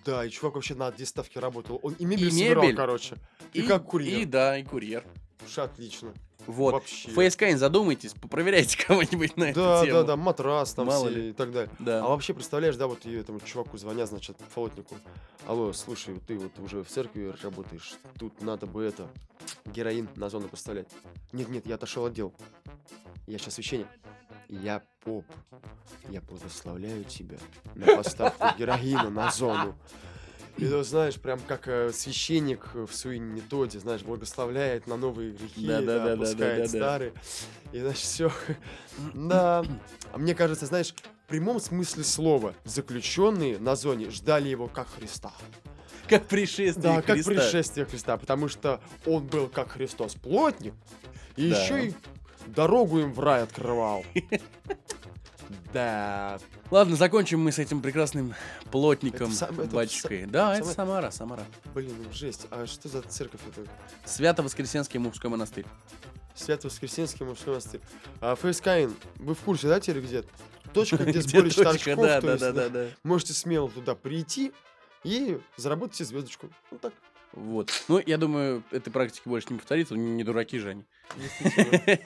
[0.05, 1.79] Да, и чувак вообще на доставке работал.
[1.81, 3.17] Он и мебель И собирал, мебель, короче.
[3.53, 4.19] И как курьер.
[4.19, 5.03] И да, и курьер.
[5.45, 6.13] Уж отлично.
[6.47, 6.73] Вот.
[6.73, 7.09] Вообще.
[7.09, 9.99] Фейскайн, задумайтесь, попроверяйте кого-нибудь на эту Да, тему.
[9.99, 11.29] да, да, матрас там Мало все ли.
[11.29, 11.69] и так далее.
[11.79, 12.03] Да.
[12.03, 14.95] А вообще, представляешь, да, вот и этому чуваку звонят, значит, флотнику.
[15.47, 19.07] Алло, слушай, ты вот уже в церкви работаешь, тут надо бы это,
[19.65, 20.87] героин на зону поставлять.
[21.31, 22.33] Нет-нет, я отошел от дел.
[23.27, 23.87] Я сейчас священник.
[24.49, 25.25] Я поп.
[26.09, 27.37] Я благословляю тебя
[27.75, 29.75] на поставку героина на зону.
[30.57, 35.65] И ты знаешь, прям как э, священник в Суине Тоде, знаешь, благословляет на новые грехи,
[35.65, 36.67] Да, да, да, да, да, опускает да, да.
[36.69, 37.13] старые.
[37.71, 38.31] И значит, все.
[39.15, 39.65] Да.
[40.11, 40.93] А мне кажется, знаешь,
[41.25, 45.31] в прямом смысле слова заключенные на зоне ждали его как Христа.
[46.07, 47.31] Как пришествие Да, как Христа.
[47.31, 50.73] пришествие Христа, потому что он был как Христос плотник,
[51.35, 51.59] и Да.
[51.63, 51.93] еще и
[52.45, 54.05] дорогу им в рай открывал.
[55.73, 56.39] Да.
[56.71, 58.33] Ладно, закончим мы с этим прекрасным
[58.71, 60.23] плотником, Это сам- это батюшкой.
[60.23, 61.43] Са- Да, это Сама- Самара, Самара.
[61.73, 62.47] Блин, ну жесть.
[62.51, 63.67] А что за церковь это?
[64.05, 65.65] Свято-Воскресенский мужской монастырь.
[66.35, 67.81] Свято-Воскресенский мужской монастырь.
[68.21, 70.23] А, Фейскайн, вы в курсе, да, теперь где?
[70.73, 74.51] Точка, где сборище торчков, да, да, да, да, можете смело туда прийти
[75.03, 76.49] и заработать себе звездочку.
[76.71, 76.93] Вот так.
[77.33, 77.71] Вот.
[77.87, 79.95] Ну, я думаю, этой практики больше не повторится.
[79.95, 80.83] Не дураки же они.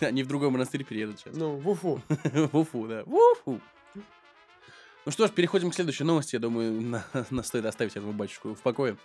[0.00, 1.34] Они в другой монастырь переедут сейчас.
[1.34, 2.00] Ну, в Уфу.
[2.08, 3.02] В Уфу, да.
[3.04, 3.60] В Уфу.
[5.04, 6.36] Ну что ж, переходим к следующей новости.
[6.36, 8.96] Я думаю, на, на стоит оставить этого батюшку в покое.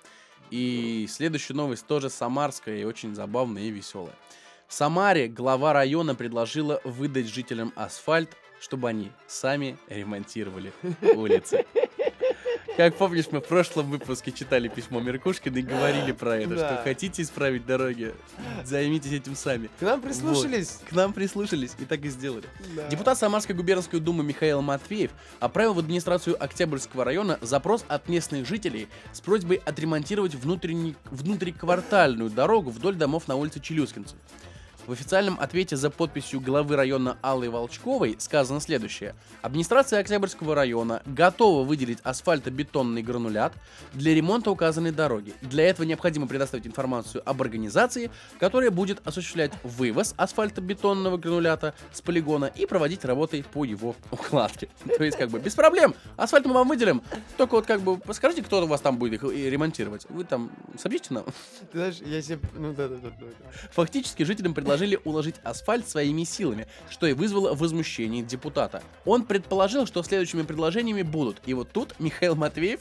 [0.52, 4.14] И следующая новость тоже самарская и очень забавная и веселая.
[4.68, 10.74] В Самаре глава района предложила выдать жителям асфальт, чтобы они сами ремонтировали
[11.16, 11.66] улицы.
[12.76, 16.82] Как помнишь, мы в прошлом выпуске читали письмо Меркушкина и говорили про это, что Да.
[16.84, 18.16] хотите исправить дороги,
[18.64, 19.70] займитесь этим сами.
[19.80, 20.80] К нам прислушались.
[20.90, 22.46] К нам прислушались и так и сделали.
[22.76, 22.88] Да.
[22.88, 28.88] Депутат Самарской губернской думы Михаил Матвеев отправил в администрацию Октябрьского района запрос от местных жителей
[29.12, 34.18] с просьбой отремонтировать внутренний, внутриквартальную дорогу вдоль домов на улице Челюскинцев.
[34.86, 39.16] В официальном ответе за подписью главы района Аллы Волчковой сказано следующее.
[39.42, 43.54] Администрация Октябрьского района готова выделить асфальтобетонный гранулят
[43.94, 45.34] для ремонта указанной дороги.
[45.42, 52.52] Для этого необходимо предоставить информацию об организации, которая будет осуществлять вывоз асфальтобетонного гранулята с полигона
[52.54, 54.68] и проводить работы по его укладке.
[54.98, 55.96] То есть, как бы, без проблем.
[56.18, 57.02] Асфальт мы вам выделим.
[57.38, 60.06] Только вот, как бы, скажите, кто у вас там будет их э, ремонтировать.
[60.10, 61.24] Вы там сообщите нам.
[61.72, 62.40] Ты знаешь, я себе...
[62.54, 63.12] Ну да, да, да.
[63.72, 68.82] Фактически жителям предложили уложить асфальт своими силами, что и вызвало возмущение депутата.
[69.06, 71.38] Он предположил, что следующими предложениями будут.
[71.46, 72.80] И вот тут Михаил Матвеев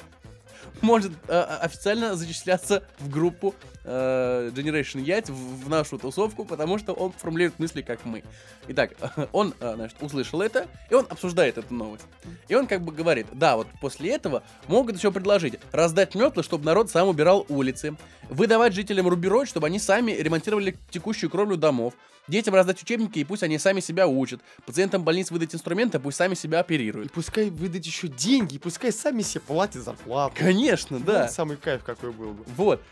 [0.80, 7.12] может э, официально зачисляться в группу э, Generation в, в нашу тусовку, потому что он
[7.12, 8.22] формулирует мысли, как мы.
[8.68, 8.92] Итак,
[9.32, 12.04] он, э, значит, услышал это, и он обсуждает эту новость.
[12.48, 16.64] И он как бы говорит, да, вот после этого могут еще предложить раздать метлы, чтобы
[16.64, 17.96] народ сам убирал улицы,
[18.28, 21.94] выдавать жителям рубероид, чтобы они сами ремонтировали текущую кровлю домов,
[22.28, 26.34] детям раздать учебники, и пусть они сами себя учат, пациентам больниц выдать инструменты, пусть сами
[26.34, 27.12] себя И оперируют.
[27.12, 30.34] пускай выдать еще деньги, и пускай сами себе платят зарплату.
[30.38, 31.22] Конечно, да.
[31.22, 32.44] Вот Самый кайф какой был бы.
[32.56, 32.82] Вот.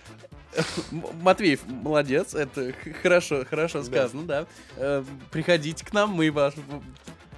[1.23, 3.85] Матвеев, молодец, это хорошо, хорошо Да.
[3.85, 4.47] сказано, да.
[4.77, 6.55] Э, Приходите к нам, мы ваш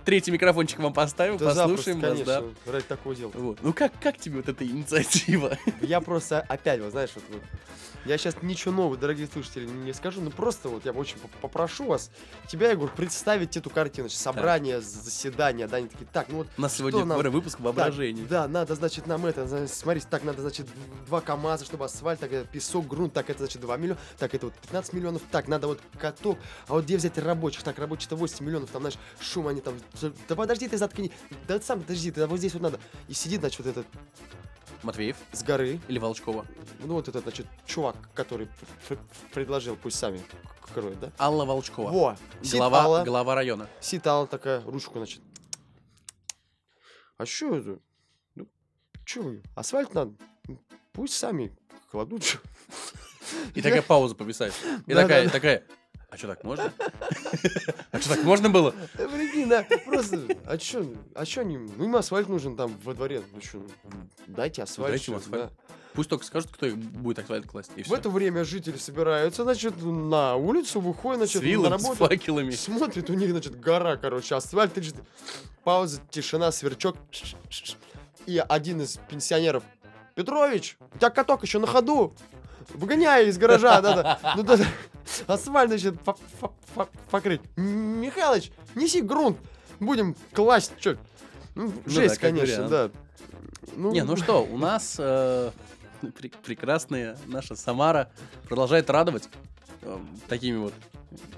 [0.04, 2.40] третий микрофончик вам поставим, Да послушаем запросто, вас, да.
[2.40, 3.30] конечно, ради такого дела.
[3.34, 3.58] Вот.
[3.62, 5.58] Ну как, как тебе вот эта инициатива?
[5.82, 7.42] Я просто опять, вот знаешь, вот, вот,
[8.04, 11.86] я сейчас ничего нового, дорогие слушатели, не скажу, но просто вот я очень поп- попрошу
[11.86, 12.10] вас,
[12.48, 16.60] тебя, Егор, представить эту картину, значит, собрание, заседание, да, они такие, так, ну вот, У
[16.60, 18.24] нас сегодня нам- выпуск так, воображения.
[18.28, 20.66] да, надо, значит, нам это, зна- смотрите, так, надо, значит,
[21.06, 24.46] два КАМАЗа, чтобы асфальт, так, это песок, грунт, так, это, значит, 2 миллиона, так, это
[24.46, 26.38] вот 15 миллионов, так, надо вот каток,
[26.68, 29.74] а вот где взять рабочих, так, рабочих-то 8 миллионов, там, знаешь, шум, они там,
[30.28, 31.12] да подожди, ты заткни,
[31.46, 33.86] да сам подожди, ты вот здесь вот надо, и сидит, значит, вот этот
[34.82, 35.80] Матвеев с горы.
[35.88, 36.44] или Волчкова?
[36.80, 38.48] Ну, вот этот, значит, чувак, который
[39.32, 40.20] предложил, пусть сами
[40.74, 41.12] кроют, да?
[41.18, 41.90] Алла Волчкова.
[41.90, 42.16] Во!
[42.52, 43.68] Глава, Алла, глава района.
[43.80, 45.20] сидит Алла такая, ручку, значит.
[47.16, 47.78] А что это?
[48.34, 48.48] Ну,
[49.04, 50.14] чё, асфальт надо?
[50.92, 51.56] Пусть сами
[51.90, 52.40] кладут.
[53.54, 54.54] И такая пауза повисает.
[54.86, 55.64] И такая, такая,
[56.12, 56.70] а что так можно?
[57.90, 58.74] А что так можно было?
[58.98, 62.92] Да, прикинь, да, просто, а чё, а чё не, ну им асфальт нужен там во
[62.92, 63.62] дворе, ну чё,
[64.26, 64.90] дайте асфальт.
[64.90, 65.50] Дайте асфальт.
[65.94, 67.70] Пусть только скажут, кто их будет асфальт класть.
[67.76, 71.82] И В это время жители собираются, значит, на улицу, выходят, значит, С на вилами, с
[71.82, 72.06] работу.
[72.06, 72.50] факелами.
[72.50, 74.96] Смотрит, у них, значит, гора, короче, асфальт лежит.
[75.64, 76.96] Пауза, тишина, сверчок.
[78.26, 79.64] И один из пенсионеров.
[80.14, 82.14] Петрович, у тебя каток еще на ходу.
[82.70, 84.18] Выгоняй из гаража, надо.
[84.36, 84.64] Ну, да, да.
[85.26, 87.40] Асфальт, значит, по- по- по- покрыть.
[87.56, 89.38] Михалыч, неси грунт.
[89.80, 90.72] Будем класть.
[90.78, 90.96] Чё?
[91.54, 92.90] Ну, да, жесть, как конечно, да.
[93.76, 93.94] вариант.
[93.94, 95.50] Не, ну что, у нас э,
[96.02, 98.10] пре- прекрасная наша Самара
[98.48, 99.28] продолжает радовать
[99.82, 100.74] э, такими вот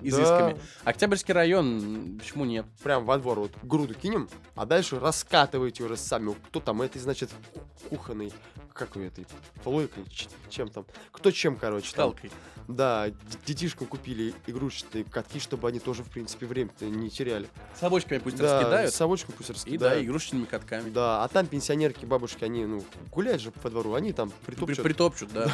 [0.01, 0.57] изысками.
[0.85, 2.67] Октябрьский район, почему нет?
[2.83, 6.35] прям во двор вот груду кинем, а дальше раскатываете уже сами.
[6.49, 7.31] Кто там, это значит
[7.89, 8.33] кухонный,
[8.75, 9.25] как вы этой,
[9.63, 10.05] плойкой,
[10.51, 12.13] чем там, кто чем, короче, там.
[12.67, 13.07] Да,
[13.47, 17.49] детишкам купили игрушечные катки, чтобы они тоже, в принципе, время-то не теряли.
[17.79, 18.93] Совочками пусть да, раскидают.
[18.95, 20.05] совочком пусть И да, раскидают.
[20.05, 20.91] игрушечными катками.
[20.91, 22.83] Да, а там пенсионерки, бабушки, они, ну,
[23.13, 24.83] гуляют же по двору, они там При- притопчут.
[24.83, 25.51] Притопчут, да.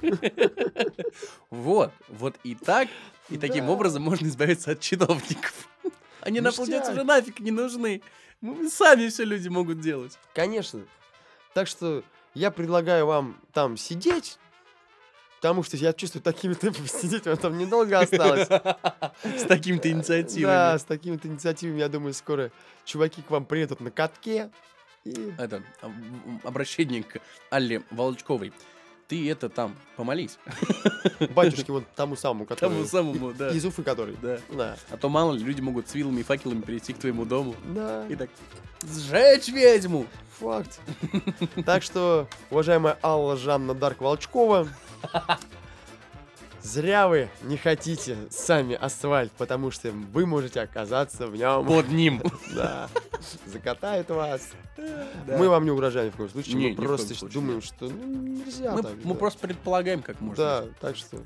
[1.50, 2.88] Вот, вот и так,
[3.28, 5.68] и таким образом можно избавиться от чиновников.
[6.22, 6.66] Они нам, Ништяк.
[6.66, 8.00] получается, уже нафиг не нужны.
[8.40, 10.18] Мы сами все люди могут делать.
[10.34, 10.82] Конечно.
[11.52, 12.02] Так что
[12.34, 14.38] я предлагаю вам там сидеть,
[15.36, 18.48] потому что я чувствую, такими темпами сидеть вам там недолго осталось.
[19.24, 20.78] С такими-то Да, инициативами.
[20.78, 22.50] с такими-то инициативами, я думаю, скоро
[22.84, 24.50] чуваки к вам приедут на катке.
[25.04, 25.62] И Это
[26.44, 28.52] обращение к Алле Волчковой.
[29.12, 30.38] Ты это там помолись.
[31.34, 32.86] батюшке вот тому самому, Тому который...
[32.86, 33.50] самому, да.
[33.50, 34.16] Из Уфы который.
[34.22, 34.38] Да.
[34.48, 34.76] Да.
[34.90, 37.54] А то мало ли, люди могут с вилами и факелами перейти к твоему дому.
[37.74, 38.30] Да, И так,
[38.82, 40.06] сжечь ведьму!
[40.40, 40.80] факт.
[41.66, 44.66] Так что, уважаемая Алла Жанна Дарк Волчкова,
[46.62, 51.66] зря вы не хотите сами асфальт, потому что вы можете оказаться в нем.
[51.66, 52.22] Под ним.
[52.54, 52.88] Да.
[53.46, 54.50] Закатают вас.
[54.76, 55.38] Да.
[55.38, 56.54] Мы вам не угрожаем в коем случае.
[56.56, 58.92] Не, мы просто случае, думаем, что ну, нельзя Мы, так.
[59.04, 59.18] мы да.
[59.18, 60.36] просто предполагаем, как можно.
[60.36, 61.18] Да, так что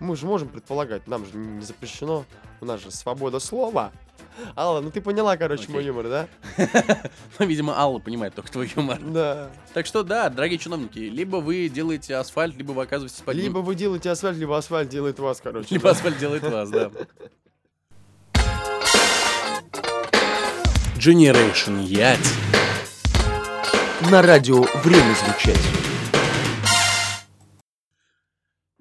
[0.00, 2.24] мы же можем предполагать, нам же не запрещено,
[2.60, 3.92] у нас же свобода слова.
[4.56, 5.88] Алла, ну ты поняла, короче, мой Окей.
[5.88, 6.28] юмор, да?
[7.38, 8.98] Ну, видимо, Алла понимает только твой юмор.
[9.00, 9.50] Да.
[9.74, 13.44] Так что да, дорогие чиновники, либо вы делаете асфальт, либо вы оказываетесь под ним.
[13.44, 15.68] Либо вы делаете асфальт, либо асфальт делает вас, короче.
[15.70, 15.90] Либо да.
[15.90, 16.90] асфальт делает вас, да.
[20.96, 22.20] Generation Ять.
[24.10, 25.60] На радио время звучать.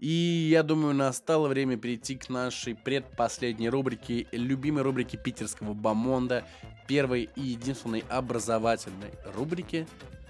[0.01, 6.43] И я думаю, настало время перейти к нашей предпоследней рубрике, любимой рубрике питерского бомонда,
[6.87, 9.87] первой и единственной образовательной рубрике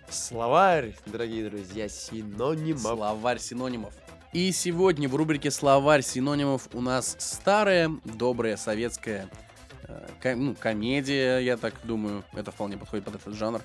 [0.10, 2.82] Словарь, дорогие друзья, синонимов.
[2.82, 3.94] Словарь синонимов.
[4.34, 9.30] И сегодня в рубрике Словарь синонимов у нас старая, добрая советская
[9.88, 13.62] э, ко- ну, комедия, я так думаю, это вполне подходит под этот жанр.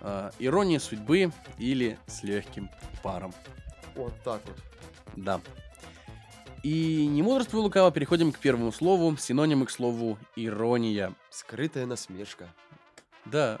[0.00, 2.68] Э, Ирония судьбы или с легким
[3.04, 3.32] паром.
[3.96, 4.56] Вот так вот.
[5.16, 5.40] Да.
[6.62, 11.14] И не мудрствуя лукаво, переходим к первому слову, синонимы к слову ирония.
[11.30, 12.48] Скрытая насмешка.
[13.24, 13.58] Да.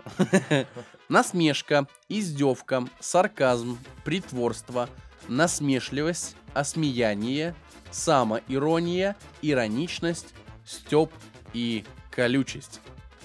[1.08, 4.88] Насмешка, издевка, сарказм, притворство,
[5.28, 7.54] насмешливость, осмеяние,
[7.90, 11.12] самоирония, ироничность, стёб
[11.52, 12.80] и колючесть.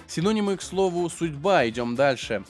[0.07, 1.67] Синонимы к слову судьба.
[1.67, 2.43] Идем дальше.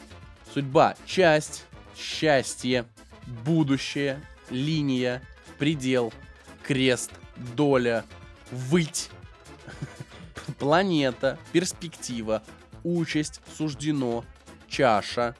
[0.53, 2.85] Судьба– часть, счастье,
[3.45, 5.21] будущее, линия,
[5.57, 6.13] предел,
[6.63, 7.11] крест,
[7.55, 8.05] доля,
[8.51, 9.09] выть,
[10.59, 12.43] планета, перспектива,
[12.83, 14.23] участь, суждено,
[14.67, 15.35] чаша,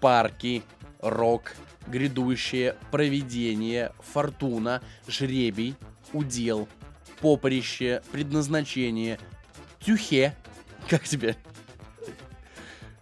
[0.00, 0.62] парки,
[1.00, 1.54] рок,
[1.86, 5.74] грядущее, провидение, фортуна, жребий,
[6.12, 6.68] удел,
[7.20, 9.18] поприще, предназначение,
[9.80, 10.36] тюхе.
[10.88, 11.36] Как тебе?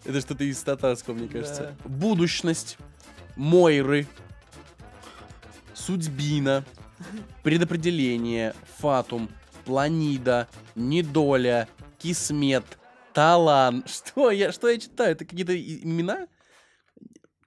[0.04, 1.76] Это что-то из татарского, мне кажется.
[1.84, 2.78] Будущность,
[3.36, 4.06] Мойры,
[5.88, 6.66] Судьбина,
[7.42, 9.30] Предопределение, Фатум,
[9.64, 11.66] Планида, Недоля,
[11.98, 12.66] Кисмет,
[13.14, 13.82] Талан.
[13.86, 15.12] Что я, что я читаю?
[15.12, 16.28] Это какие-то имена?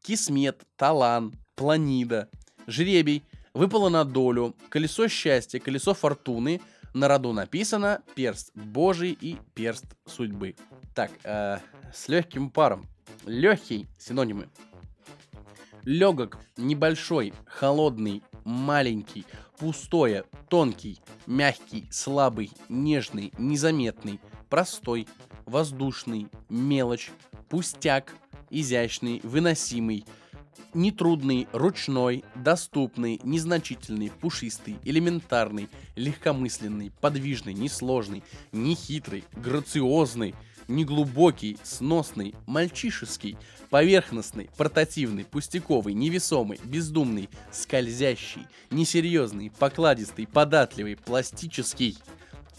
[0.01, 2.29] Кисмет, Талан, Планида,
[2.65, 3.23] Жребий,
[3.53, 6.61] Выпало на долю, Колесо счастья, Колесо фортуны,
[6.95, 10.55] на роду написано Перст Божий и Перст судьбы.
[10.95, 11.59] Так, э,
[11.93, 12.87] с легким паром.
[13.27, 14.49] Легкий, синонимы.
[15.83, 19.25] Легок, небольшой, холодный, маленький,
[19.57, 24.19] пустое, тонкий, мягкий, слабый, нежный, незаметный,
[24.49, 25.07] простой,
[25.45, 27.11] воздушный, мелочь,
[27.49, 28.13] пустяк,
[28.49, 30.05] изящный, выносимый,
[30.73, 40.35] нетрудный, ручной, доступный, незначительный, пушистый, элементарный, легкомысленный, подвижный, несложный, нехитрый, грациозный,
[40.75, 43.37] неглубокий, сносный, мальчишеский,
[43.69, 51.97] поверхностный, портативный, пустяковый, невесомый, бездумный, скользящий, несерьезный, покладистый, податливый, пластический,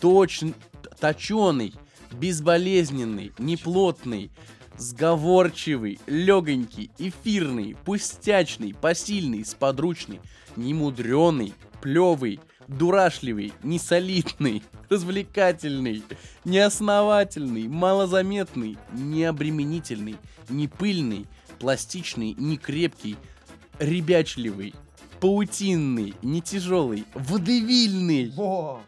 [0.00, 0.54] точный,
[1.00, 1.74] точеный,
[2.12, 4.30] безболезненный, неплотный,
[4.78, 10.20] сговорчивый, легонький, эфирный, пустячный, посильный, сподручный,
[10.56, 16.02] немудренный, плевый, дурашливый, несолидный, развлекательный,
[16.44, 20.16] неосновательный, малозаметный, необременительный,
[20.48, 21.26] непыльный,
[21.58, 23.16] пластичный, некрепкий,
[23.78, 24.74] ребячливый,
[25.20, 28.80] паутинный, нетяжелый, водевильный, Во!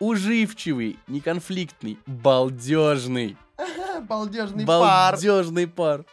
[0.00, 3.36] уживчивый, неконфликтный, балдежный.
[4.08, 5.12] Балдежный пар.
[5.14, 6.04] Балдежный пар.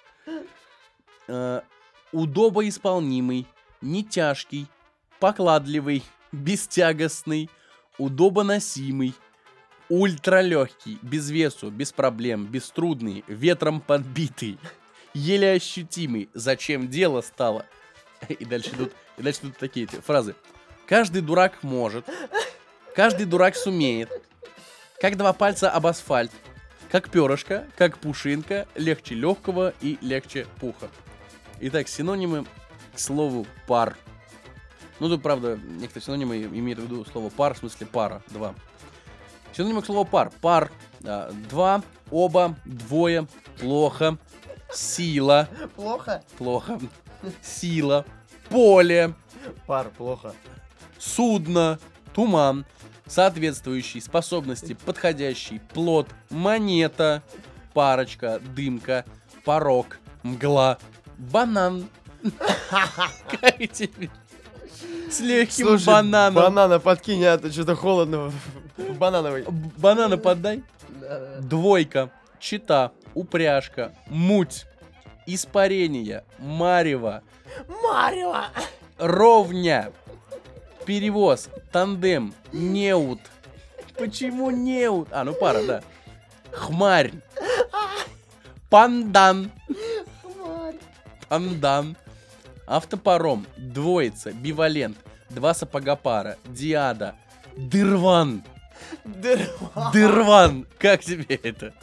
[1.27, 1.61] Э,
[2.11, 3.45] Удобоисполнимый,
[3.81, 4.67] не тяжкий,
[5.19, 7.49] покладливый, бестягостный,
[7.97, 9.13] удобоносимый,
[9.89, 14.57] ультралегкий, без весу, без проблем, беструдный, ветром подбитый,
[15.13, 17.65] еле ощутимый, зачем дело стало.
[18.29, 20.35] И дальше идут, и дальше идут такие эти фразы.
[20.87, 22.05] Каждый дурак может,
[22.95, 24.09] каждый дурак сумеет,
[24.99, 26.31] как два пальца об асфальт,
[26.89, 30.89] как перышко, как пушинка, легче легкого и легче пуха.
[31.59, 32.45] Итак, синонимы
[32.93, 33.97] к слову пар.
[34.99, 38.55] Ну, тут, правда, некоторые синонимы имеют в виду слово пар, в смысле пара, два.
[39.53, 40.31] Синонимы к слову пар.
[40.41, 40.71] Пар,
[41.03, 41.81] а, два,
[42.11, 43.27] оба, двое,
[43.59, 44.17] плохо,
[44.73, 46.23] сила, Плохо?
[46.37, 46.79] плохо,
[47.41, 48.05] сила,
[48.49, 49.13] поле,
[49.67, 50.33] Пар, плохо.
[50.97, 51.79] судно,
[52.13, 52.65] туман,
[53.05, 57.21] соответствующий, способности, подходящий, плод, монета,
[57.73, 59.05] парочка, дымка,
[59.43, 60.77] порог, мгла,
[61.17, 61.87] банан.
[62.69, 64.09] Как тебе?
[65.09, 66.33] С легким Слушай, бананом.
[66.35, 68.31] банана подкинь, а то что-то холодно.
[68.97, 69.45] Банановый.
[69.77, 70.63] Банана подай.
[71.39, 72.09] Двойка,
[72.39, 74.65] чита, упряжка, муть,
[75.27, 77.21] испарение, марево,
[77.83, 78.35] Марио!
[78.97, 79.91] ровня,
[80.85, 83.19] перевоз, тандем, неут.
[83.97, 85.09] Почему неут?
[85.11, 85.83] А, ну пара, да.
[86.51, 87.11] Хмарь.
[88.69, 89.51] Пандан.
[91.29, 91.95] Пандан.
[92.67, 94.97] Автопаром, двоица, бивалент,
[95.29, 97.15] два сапога пара, диада,
[97.55, 98.43] дырван.
[99.93, 100.67] Дырван.
[100.77, 101.73] Как тебе это?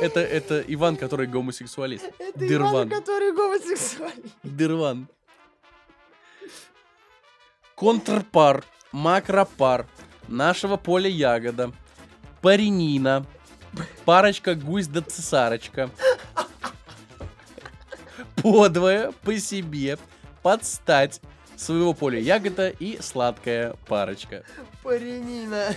[0.00, 2.04] Это, это Иван, который гомосексуалист.
[2.34, 2.88] Дырван.
[2.88, 4.32] который гомосексуальный.
[4.42, 5.08] Дырван.
[7.76, 9.86] Контрпар, макропар,
[10.28, 11.72] нашего поля ягода,
[12.40, 13.24] паренина,
[14.04, 15.90] парочка гусь да цесарочка,
[18.42, 19.98] подвое, по себе,
[20.42, 21.20] подстать,
[21.56, 24.42] своего поля ягода и сладкая парочка.
[24.82, 25.74] Паренина.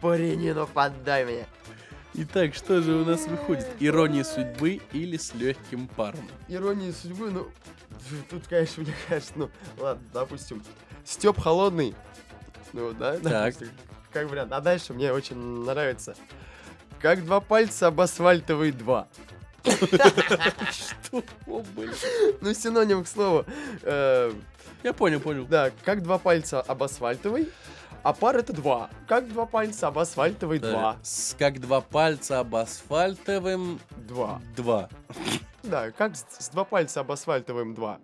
[0.00, 1.46] Паренину поддай мне.
[2.14, 3.66] Итак, что же у нас выходит?
[3.78, 6.28] Ирония судьбы или с легким паром?
[6.48, 7.48] Ирония судьбы, ну...
[8.30, 9.50] Тут, конечно, мне кажется, ну...
[9.78, 10.62] Ладно, допустим.
[11.04, 11.94] Степ холодный.
[12.72, 13.22] Ну, да, Так.
[13.22, 13.68] допустим,
[14.12, 14.52] Как вариант.
[14.52, 16.14] А дальше мне очень нравится.
[17.00, 19.08] Как два пальца об асфальтовый два.
[19.64, 21.22] Что?
[22.40, 23.44] Ну, синоним к слову.
[23.82, 24.32] Э,
[24.82, 25.44] Я понял, понял.
[25.46, 27.48] Да, как два пальца об асфальтовый,
[28.02, 28.88] а пар это два.
[29.06, 30.96] Как два пальца об асфальтовый Да, два.
[31.02, 34.40] с- Как два пальца об асфальтовым Два.
[34.56, 34.88] два.
[35.62, 38.00] Да, как с, два пальца об асфальтовым два.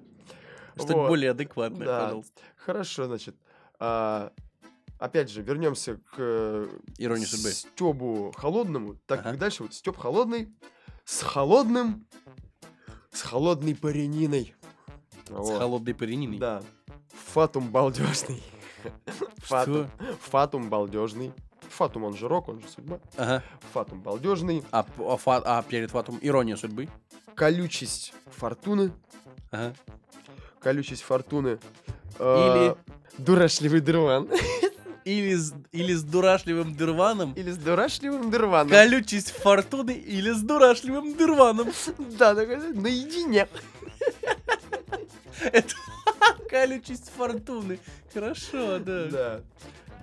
[0.76, 1.08] Что-то Вот.
[1.08, 2.00] более адекватное, Да.
[2.02, 2.40] пожалуйста.
[2.56, 3.34] Хорошо, значит.
[3.78, 4.32] а,
[4.98, 7.50] опять же, вернемся к э, Ирония судьбы.
[7.50, 8.94] Стебу холодному.
[9.06, 9.30] Так Ага.
[9.30, 10.50] как дальше вот Степ холодный
[11.06, 12.04] с холодным,
[13.12, 14.54] с холодной парениной.
[15.28, 16.38] С холодной парениной.
[16.38, 16.62] Да.
[17.32, 18.42] Фатум балдежный.
[19.38, 19.88] Фатум,
[20.20, 21.32] фатум балдежный.
[21.70, 23.00] Фатум он же рок, он же судьба.
[23.16, 23.42] Ага.
[23.72, 24.62] Фатум балдежный.
[24.72, 26.88] А, а фа- а перед фатом ирония судьбы.
[27.34, 28.92] Колючесть фортуны.
[29.50, 29.74] Ага.
[30.58, 31.58] Колючесть фортуны.
[32.18, 32.76] э, Или-
[33.18, 34.28] Дурашливый дырван.
[35.06, 37.32] Или с, или с дурашливым дырваном.
[37.34, 38.70] Или с дурашливым дырваном.
[38.70, 41.68] Колючесть фортуны или с дурашливым дырваном.
[42.18, 43.46] Да, такой, наедине.
[45.40, 45.74] Это
[46.50, 47.78] колючесть фортуны.
[48.12, 49.06] Хорошо, да.
[49.06, 49.40] Да.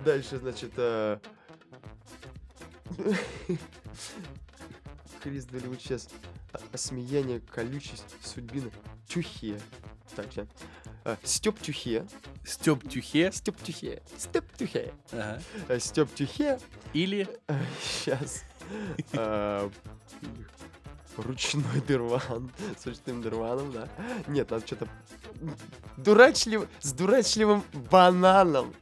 [0.06, 0.72] Дальше, значит...
[5.24, 6.10] Крис Долливуд сейчас.
[6.74, 8.70] осмеяние, колючесть, судьбина,
[9.08, 9.58] тюхе.
[10.14, 10.46] Так, сейчас.
[11.22, 12.06] Степ тюхе,
[12.44, 13.32] Степ Тюхе.
[13.32, 15.40] Степ тюхе, Степ тюхе, Ага.
[15.80, 16.58] Степ тюхе.
[16.92, 17.26] Или
[17.80, 18.44] Сейчас.
[21.16, 22.52] Ручной дырван.
[22.78, 23.88] С ручным дырваном, да.
[24.26, 24.88] Нет, надо что-то...
[25.96, 26.68] Дурачлив...
[26.80, 28.74] С дурачливым бананом.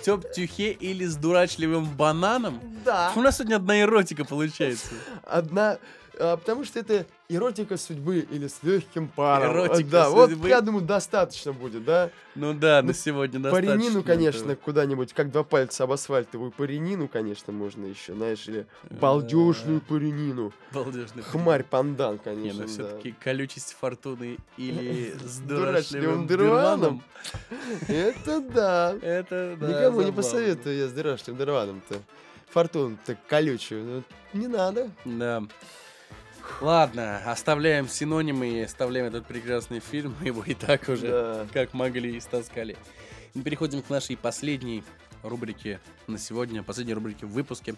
[0.00, 2.60] Степ Тюхе или с дурачливым бананом.
[2.84, 3.12] Да.
[3.14, 4.88] У нас сегодня одна эротика получается.
[5.24, 5.78] Одна...
[6.20, 9.52] а, потому что это эротика судьбы или с легким паром.
[9.52, 10.48] Эротика да, вот судьбы.
[10.48, 12.10] я думаю, достаточно будет, да?
[12.34, 13.72] Ну да, Ну, на сегодня достаточно.
[13.74, 18.66] ренину, конечно, куда-нибудь, как два пальца об асфальтовую по ренину, конечно, можно еще, знаешь, или
[18.90, 20.52] балдежную по ренину.
[20.72, 21.22] Балдежный.
[21.22, 22.72] Хмарь пандан, Не, конечно, ну да.
[22.72, 27.02] все-таки колючесть фортуны или с дурашливым дурашливым дырваном.
[27.88, 28.94] Это да.
[29.02, 31.96] Это да, Никому не посоветую я с дырашливым дырваном-то.
[32.50, 33.84] Фортуну-то колючую.
[34.32, 34.90] ну, Не надо.
[35.04, 35.42] Да.
[36.60, 40.14] Ладно, оставляем синонимы и оставляем этот прекрасный фильм.
[40.20, 41.46] Мы его и так уже Да.
[41.52, 42.76] как могли истаскали.
[43.34, 44.82] Мы переходим к нашей последней
[45.22, 47.74] рубрике на сегодня, последней рубрике в выпуске.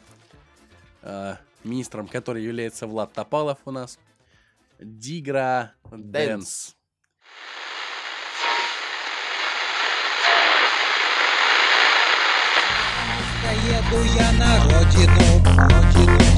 [1.02, 3.98] Э, министром, который является Влад Топалов у нас.
[4.80, 6.74] Дигра Дэнс.
[13.68, 15.81] Еду я на родину, родину.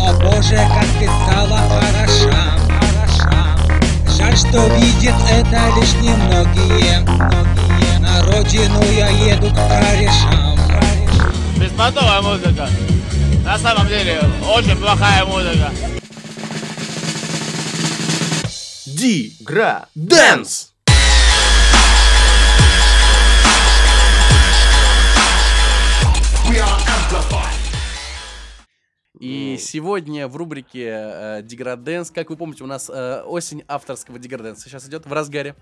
[0.06, 3.56] О боже, как ты стала хороша, хороша.
[4.18, 7.98] Жаль, что видят это лишь немногие, многие.
[8.00, 10.58] На родину я еду к корешам.
[11.56, 12.68] Беспонтовая музыка.
[13.44, 14.20] На самом деле,
[14.54, 15.72] очень плохая музыка.
[18.84, 19.86] Дигра
[29.54, 34.68] И сегодня в рубрике э, Деграденс, как вы помните, у нас э, осень авторского Деграденса
[34.68, 35.54] сейчас идет в разгаре.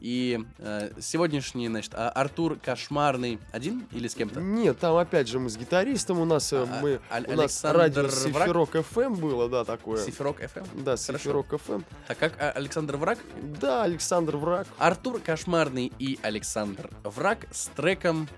[0.00, 4.40] И э, сегодняшний, значит, а, Артур Кошмарный один или с кем-то?
[4.40, 7.64] Нет, там опять же мы с гитаристом, у нас э, А, мы, Аль- у нас
[7.64, 8.08] радио?
[8.08, 10.04] Сифирок FM было, да, такое.
[10.04, 10.66] Сифирок FM.
[10.84, 11.18] Да, Хорошо.
[11.18, 11.82] Сифирок FM.
[12.06, 13.18] Так как а, Александр Враг?
[13.60, 18.28] Да, Александр Враг Артур Кошмарный и Александр Враг с треком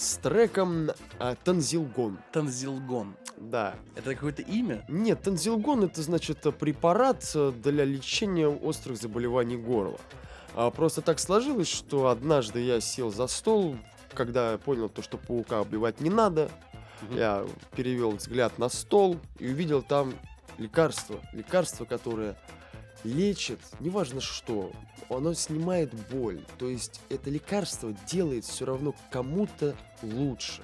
[0.00, 2.18] с треком а, Танзилгон.
[2.32, 3.14] Танзилгон.
[3.36, 3.74] Да.
[3.96, 4.84] Это какое-то имя?
[4.88, 9.98] Нет, танзилгон это значит препарат э, для лечения острых заболеваний горла.
[10.54, 13.76] А просто так сложилось, что однажды я сел за стол,
[14.14, 16.50] когда понял то, что паука убивать не надо,
[17.02, 17.16] Мгм.
[17.16, 17.46] я
[17.76, 20.14] перевел взгляд на стол и увидел там
[20.58, 21.20] лекарство.
[21.32, 22.36] Лекарство, которое
[23.04, 24.70] лечит, неважно что,
[25.08, 26.44] оно снимает боль.
[26.58, 30.62] То есть это лекарство делает все равно кому-то лучше.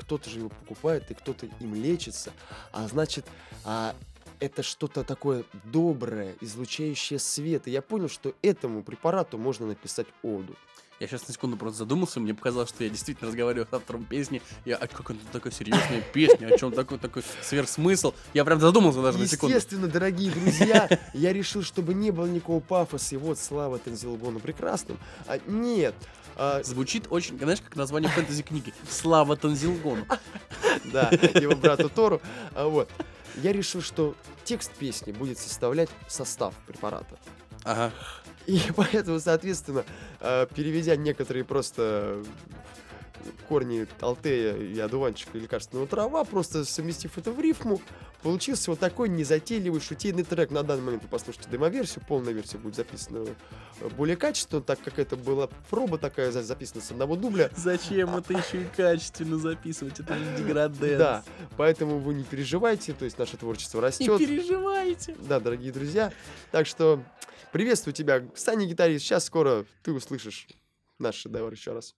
[0.00, 2.32] Кто-то же его покупает, и кто-то им лечится.
[2.72, 3.26] А значит,
[3.64, 3.94] а
[4.40, 7.66] это что-то такое доброе, излучающее свет.
[7.66, 10.56] И я понял, что этому препарату можно написать оду.
[11.00, 14.42] Я сейчас на секунду просто задумался, мне показалось, что я действительно разговариваю с автором песни.
[14.64, 18.14] Я, а как это такая серьезная песня, о чем такой такой сверхсмысл?
[18.34, 19.54] Я прям задумался даже на секунду.
[19.54, 23.14] Естественно, дорогие друзья, я решил, чтобы не было никакого пафоса.
[23.14, 24.98] И вот слава Танзилгону прекрасным.
[25.26, 25.94] А, нет,
[26.34, 28.72] а, Звучит очень, знаешь, как название фэнтези книги.
[28.88, 30.06] Слава Танзилгону.
[30.92, 32.20] да, его брату Тору.
[32.54, 32.88] А, вот.
[33.42, 37.18] Я решил, что текст песни будет составлять состав препарата.
[37.64, 37.92] Ага.
[38.48, 39.84] И поэтому, соответственно,
[40.20, 42.22] э, переведя некоторые просто
[43.48, 47.80] корни алтея и одуванчика и лекарственного трава, просто совместив это в рифму,
[48.22, 50.50] получился вот такой незатейливый шутейный трек.
[50.50, 53.26] На данный момент вы послушайте демоверсию, полная версия будет записана
[53.80, 57.50] э, более качественно, так как это была проба такая за- записана с одного дубля.
[57.56, 60.00] Зачем это еще и качественно записывать?
[60.00, 60.98] Это же деграденс.
[60.98, 61.22] Да,
[61.58, 64.18] поэтому вы не переживайте, то есть наше творчество Не растет.
[64.18, 65.16] переживайте.
[65.28, 66.12] Да, дорогие друзья.
[66.50, 67.02] Так что
[67.52, 69.04] приветствую тебя, Саня гитарист.
[69.04, 70.46] Сейчас скоро ты услышишь
[70.98, 71.94] наш шедевр еще раз.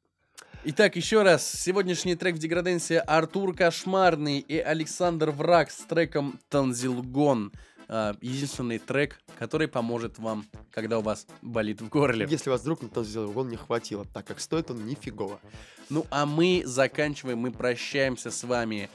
[0.64, 1.50] Итак, еще раз.
[1.50, 7.52] Сегодняшний трек в деграденсе Артур Кошмарный и Александр Враг с треком Танзилгон.
[7.88, 12.26] А, Единственный трек, который поможет вам, когда у вас болит в горле.
[12.30, 12.88] Если вас вдруг на
[13.34, 15.40] он не хватило, так как стоит он нифигово.
[15.88, 18.88] Ну а мы заканчиваем, мы прощаемся с вами.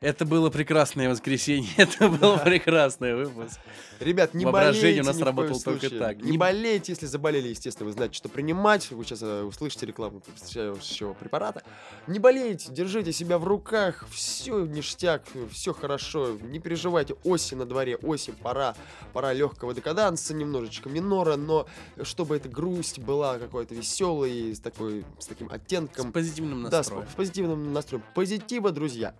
[0.00, 3.58] Это было прекрасное воскресенье, это был прекрасный выпуск.
[3.98, 6.18] Ребят, не Воображение болейте у нас работало только так.
[6.22, 8.92] Не, Не- болейте, если заболели, естественно, вы знаете, что принимать.
[8.92, 11.64] Вы сейчас э, услышите рекламу потрясающего препарата.
[12.06, 17.16] Не болейте, держите себя в руках, все ништяк, все хорошо, не переживайте.
[17.24, 18.76] Осень на дворе, осень, пора,
[19.12, 21.66] пора легкого декаданса, немножечко минора, но
[22.04, 26.12] чтобы эта грусть была какой-то веселой, с, такой, с таким С оттенком.
[26.12, 27.08] позитивным Да, с, настроем.
[27.10, 28.04] с позитивным настроем.
[28.14, 29.12] Позитива, друзья.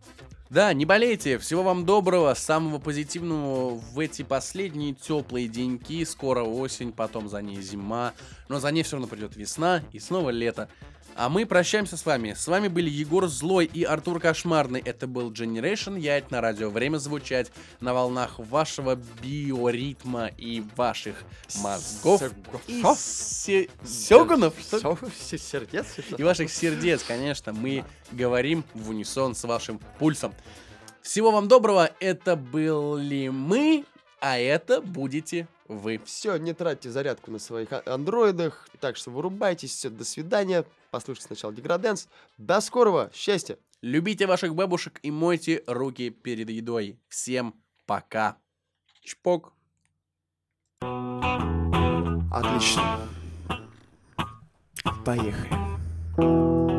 [0.51, 6.03] Да, не болейте, всего вам доброго, самого позитивного в эти последние теплые деньки.
[6.07, 8.15] Скоро осень, потом за ней зима,
[8.49, 10.71] но за ней все равно придет весна и снова лето.
[11.19, 12.33] А мы прощаемся с вами.
[12.35, 14.81] С вами были Егор Злой и Артур Кошмарный.
[14.85, 16.71] Это был Generation Яйт на радио.
[16.71, 17.51] Время звучать
[17.81, 21.17] на волнах вашего биоритма и ваших
[21.61, 22.23] мозгов.
[22.69, 23.69] И се-
[25.39, 25.87] сердец?
[26.17, 27.53] И ваших сердец, конечно.
[27.53, 30.33] Мы говорим в унисон с вашим пульсом.
[31.03, 31.91] Всего вам доброго.
[31.99, 33.85] Это были мы,
[34.21, 36.01] а это будете вы.
[36.05, 38.69] Все, не тратьте зарядку на своих а- андроидах.
[38.81, 39.71] Так что вырубайтесь.
[39.73, 40.65] Все, до свидания.
[40.91, 42.09] Послушайте сначала Деграденс.
[42.39, 43.11] До скорого.
[43.15, 43.59] Счастья.
[43.81, 46.99] Любите ваших бабушек и мойте руки перед едой.
[47.09, 47.55] Всем
[47.87, 48.37] пока.
[49.03, 49.53] Чпок.
[52.31, 53.09] Отлично.
[55.05, 56.78] Поехали.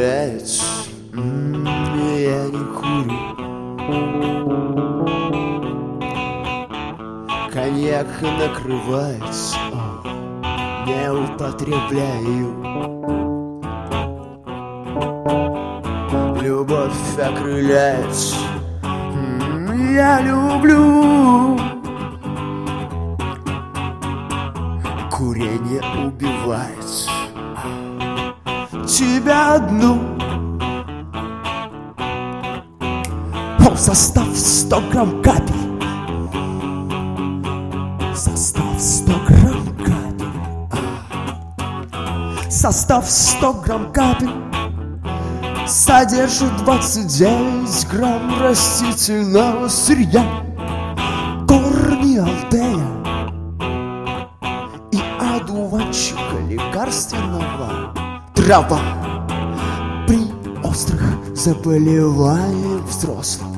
[0.00, 1.66] М,
[2.16, 3.20] я не курю.
[7.52, 9.58] Коньяк накрывается,
[10.86, 12.48] не употребляю.
[16.40, 18.36] Любовь окрыляется,
[19.92, 21.58] я люблю.
[25.10, 27.19] Курение убивается
[29.00, 29.98] тебя одну.
[33.66, 35.54] О, состав 100 грамм капель.
[38.14, 40.26] Состав 100 грамм капель.
[40.72, 42.50] А.
[42.50, 44.30] Состав 100 грамм капель
[45.66, 50.24] Содержит 29 грамм растительного сырья
[58.50, 58.80] Трава
[60.08, 60.26] При
[60.64, 61.00] острых
[61.36, 63.48] заболеваниях взрослых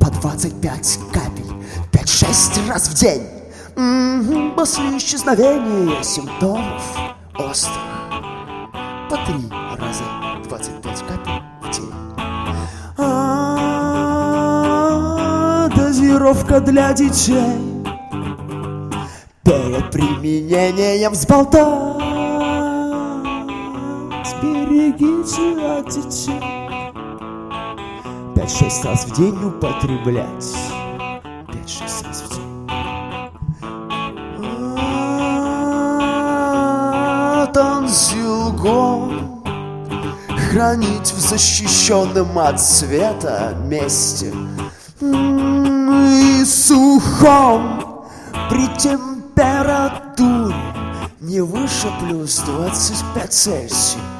[0.00, 1.52] По 25 капель
[1.92, 3.22] 5-6 раз в день.
[3.76, 6.82] Мгм, После исчезновения симптомов
[7.38, 7.78] острых
[9.08, 10.02] По 3 раза
[10.48, 11.94] 25 капель в день.
[15.76, 17.86] Дозировка для детей
[19.44, 22.09] Перед применением взболтать
[24.90, 26.40] Берегите от детей
[28.34, 30.56] Пять-шесть раз в день употреблять.
[31.52, 32.66] Пять-шесть раз в день.
[37.52, 39.42] Танзилгон
[40.50, 44.32] Хранить в защищенном от света месте.
[45.00, 48.06] М, И сухом
[48.48, 50.56] При температуре
[51.20, 54.19] Не выше плюс 25 Цельсия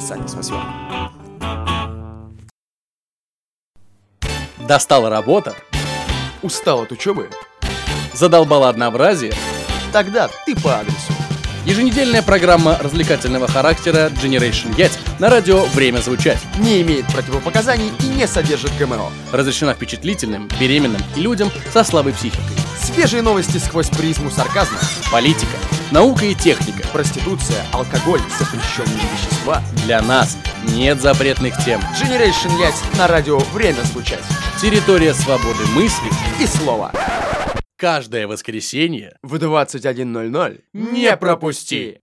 [0.00, 0.60] Саня, спасибо.
[4.66, 5.54] Достала работа,
[6.42, 7.28] Устал от учебы?
[8.12, 9.32] задолбала однообразие.
[9.92, 11.12] Тогда ты по адресу.
[11.64, 16.38] Еженедельная программа развлекательного характера Generation Yacht на радио «Время звучать».
[16.58, 19.10] Не имеет противопоказаний и не содержит ГМО.
[19.32, 22.56] Разрешена впечатлительным, беременным и людям со слабой психикой.
[22.94, 24.78] Свежие новости сквозь призму сарказма.
[25.12, 25.56] Политика,
[25.90, 26.86] наука и техника.
[26.92, 29.62] Проституция, алкоголь, запрещенные вещества.
[29.84, 31.80] Для нас нет запретных тем.
[32.00, 34.22] Generation Yacht на радио «Время звучать».
[34.60, 36.08] Территория свободы мысли
[36.40, 36.92] И слово.
[37.76, 42.00] каждое воскресенье В 21.00 не пропусти!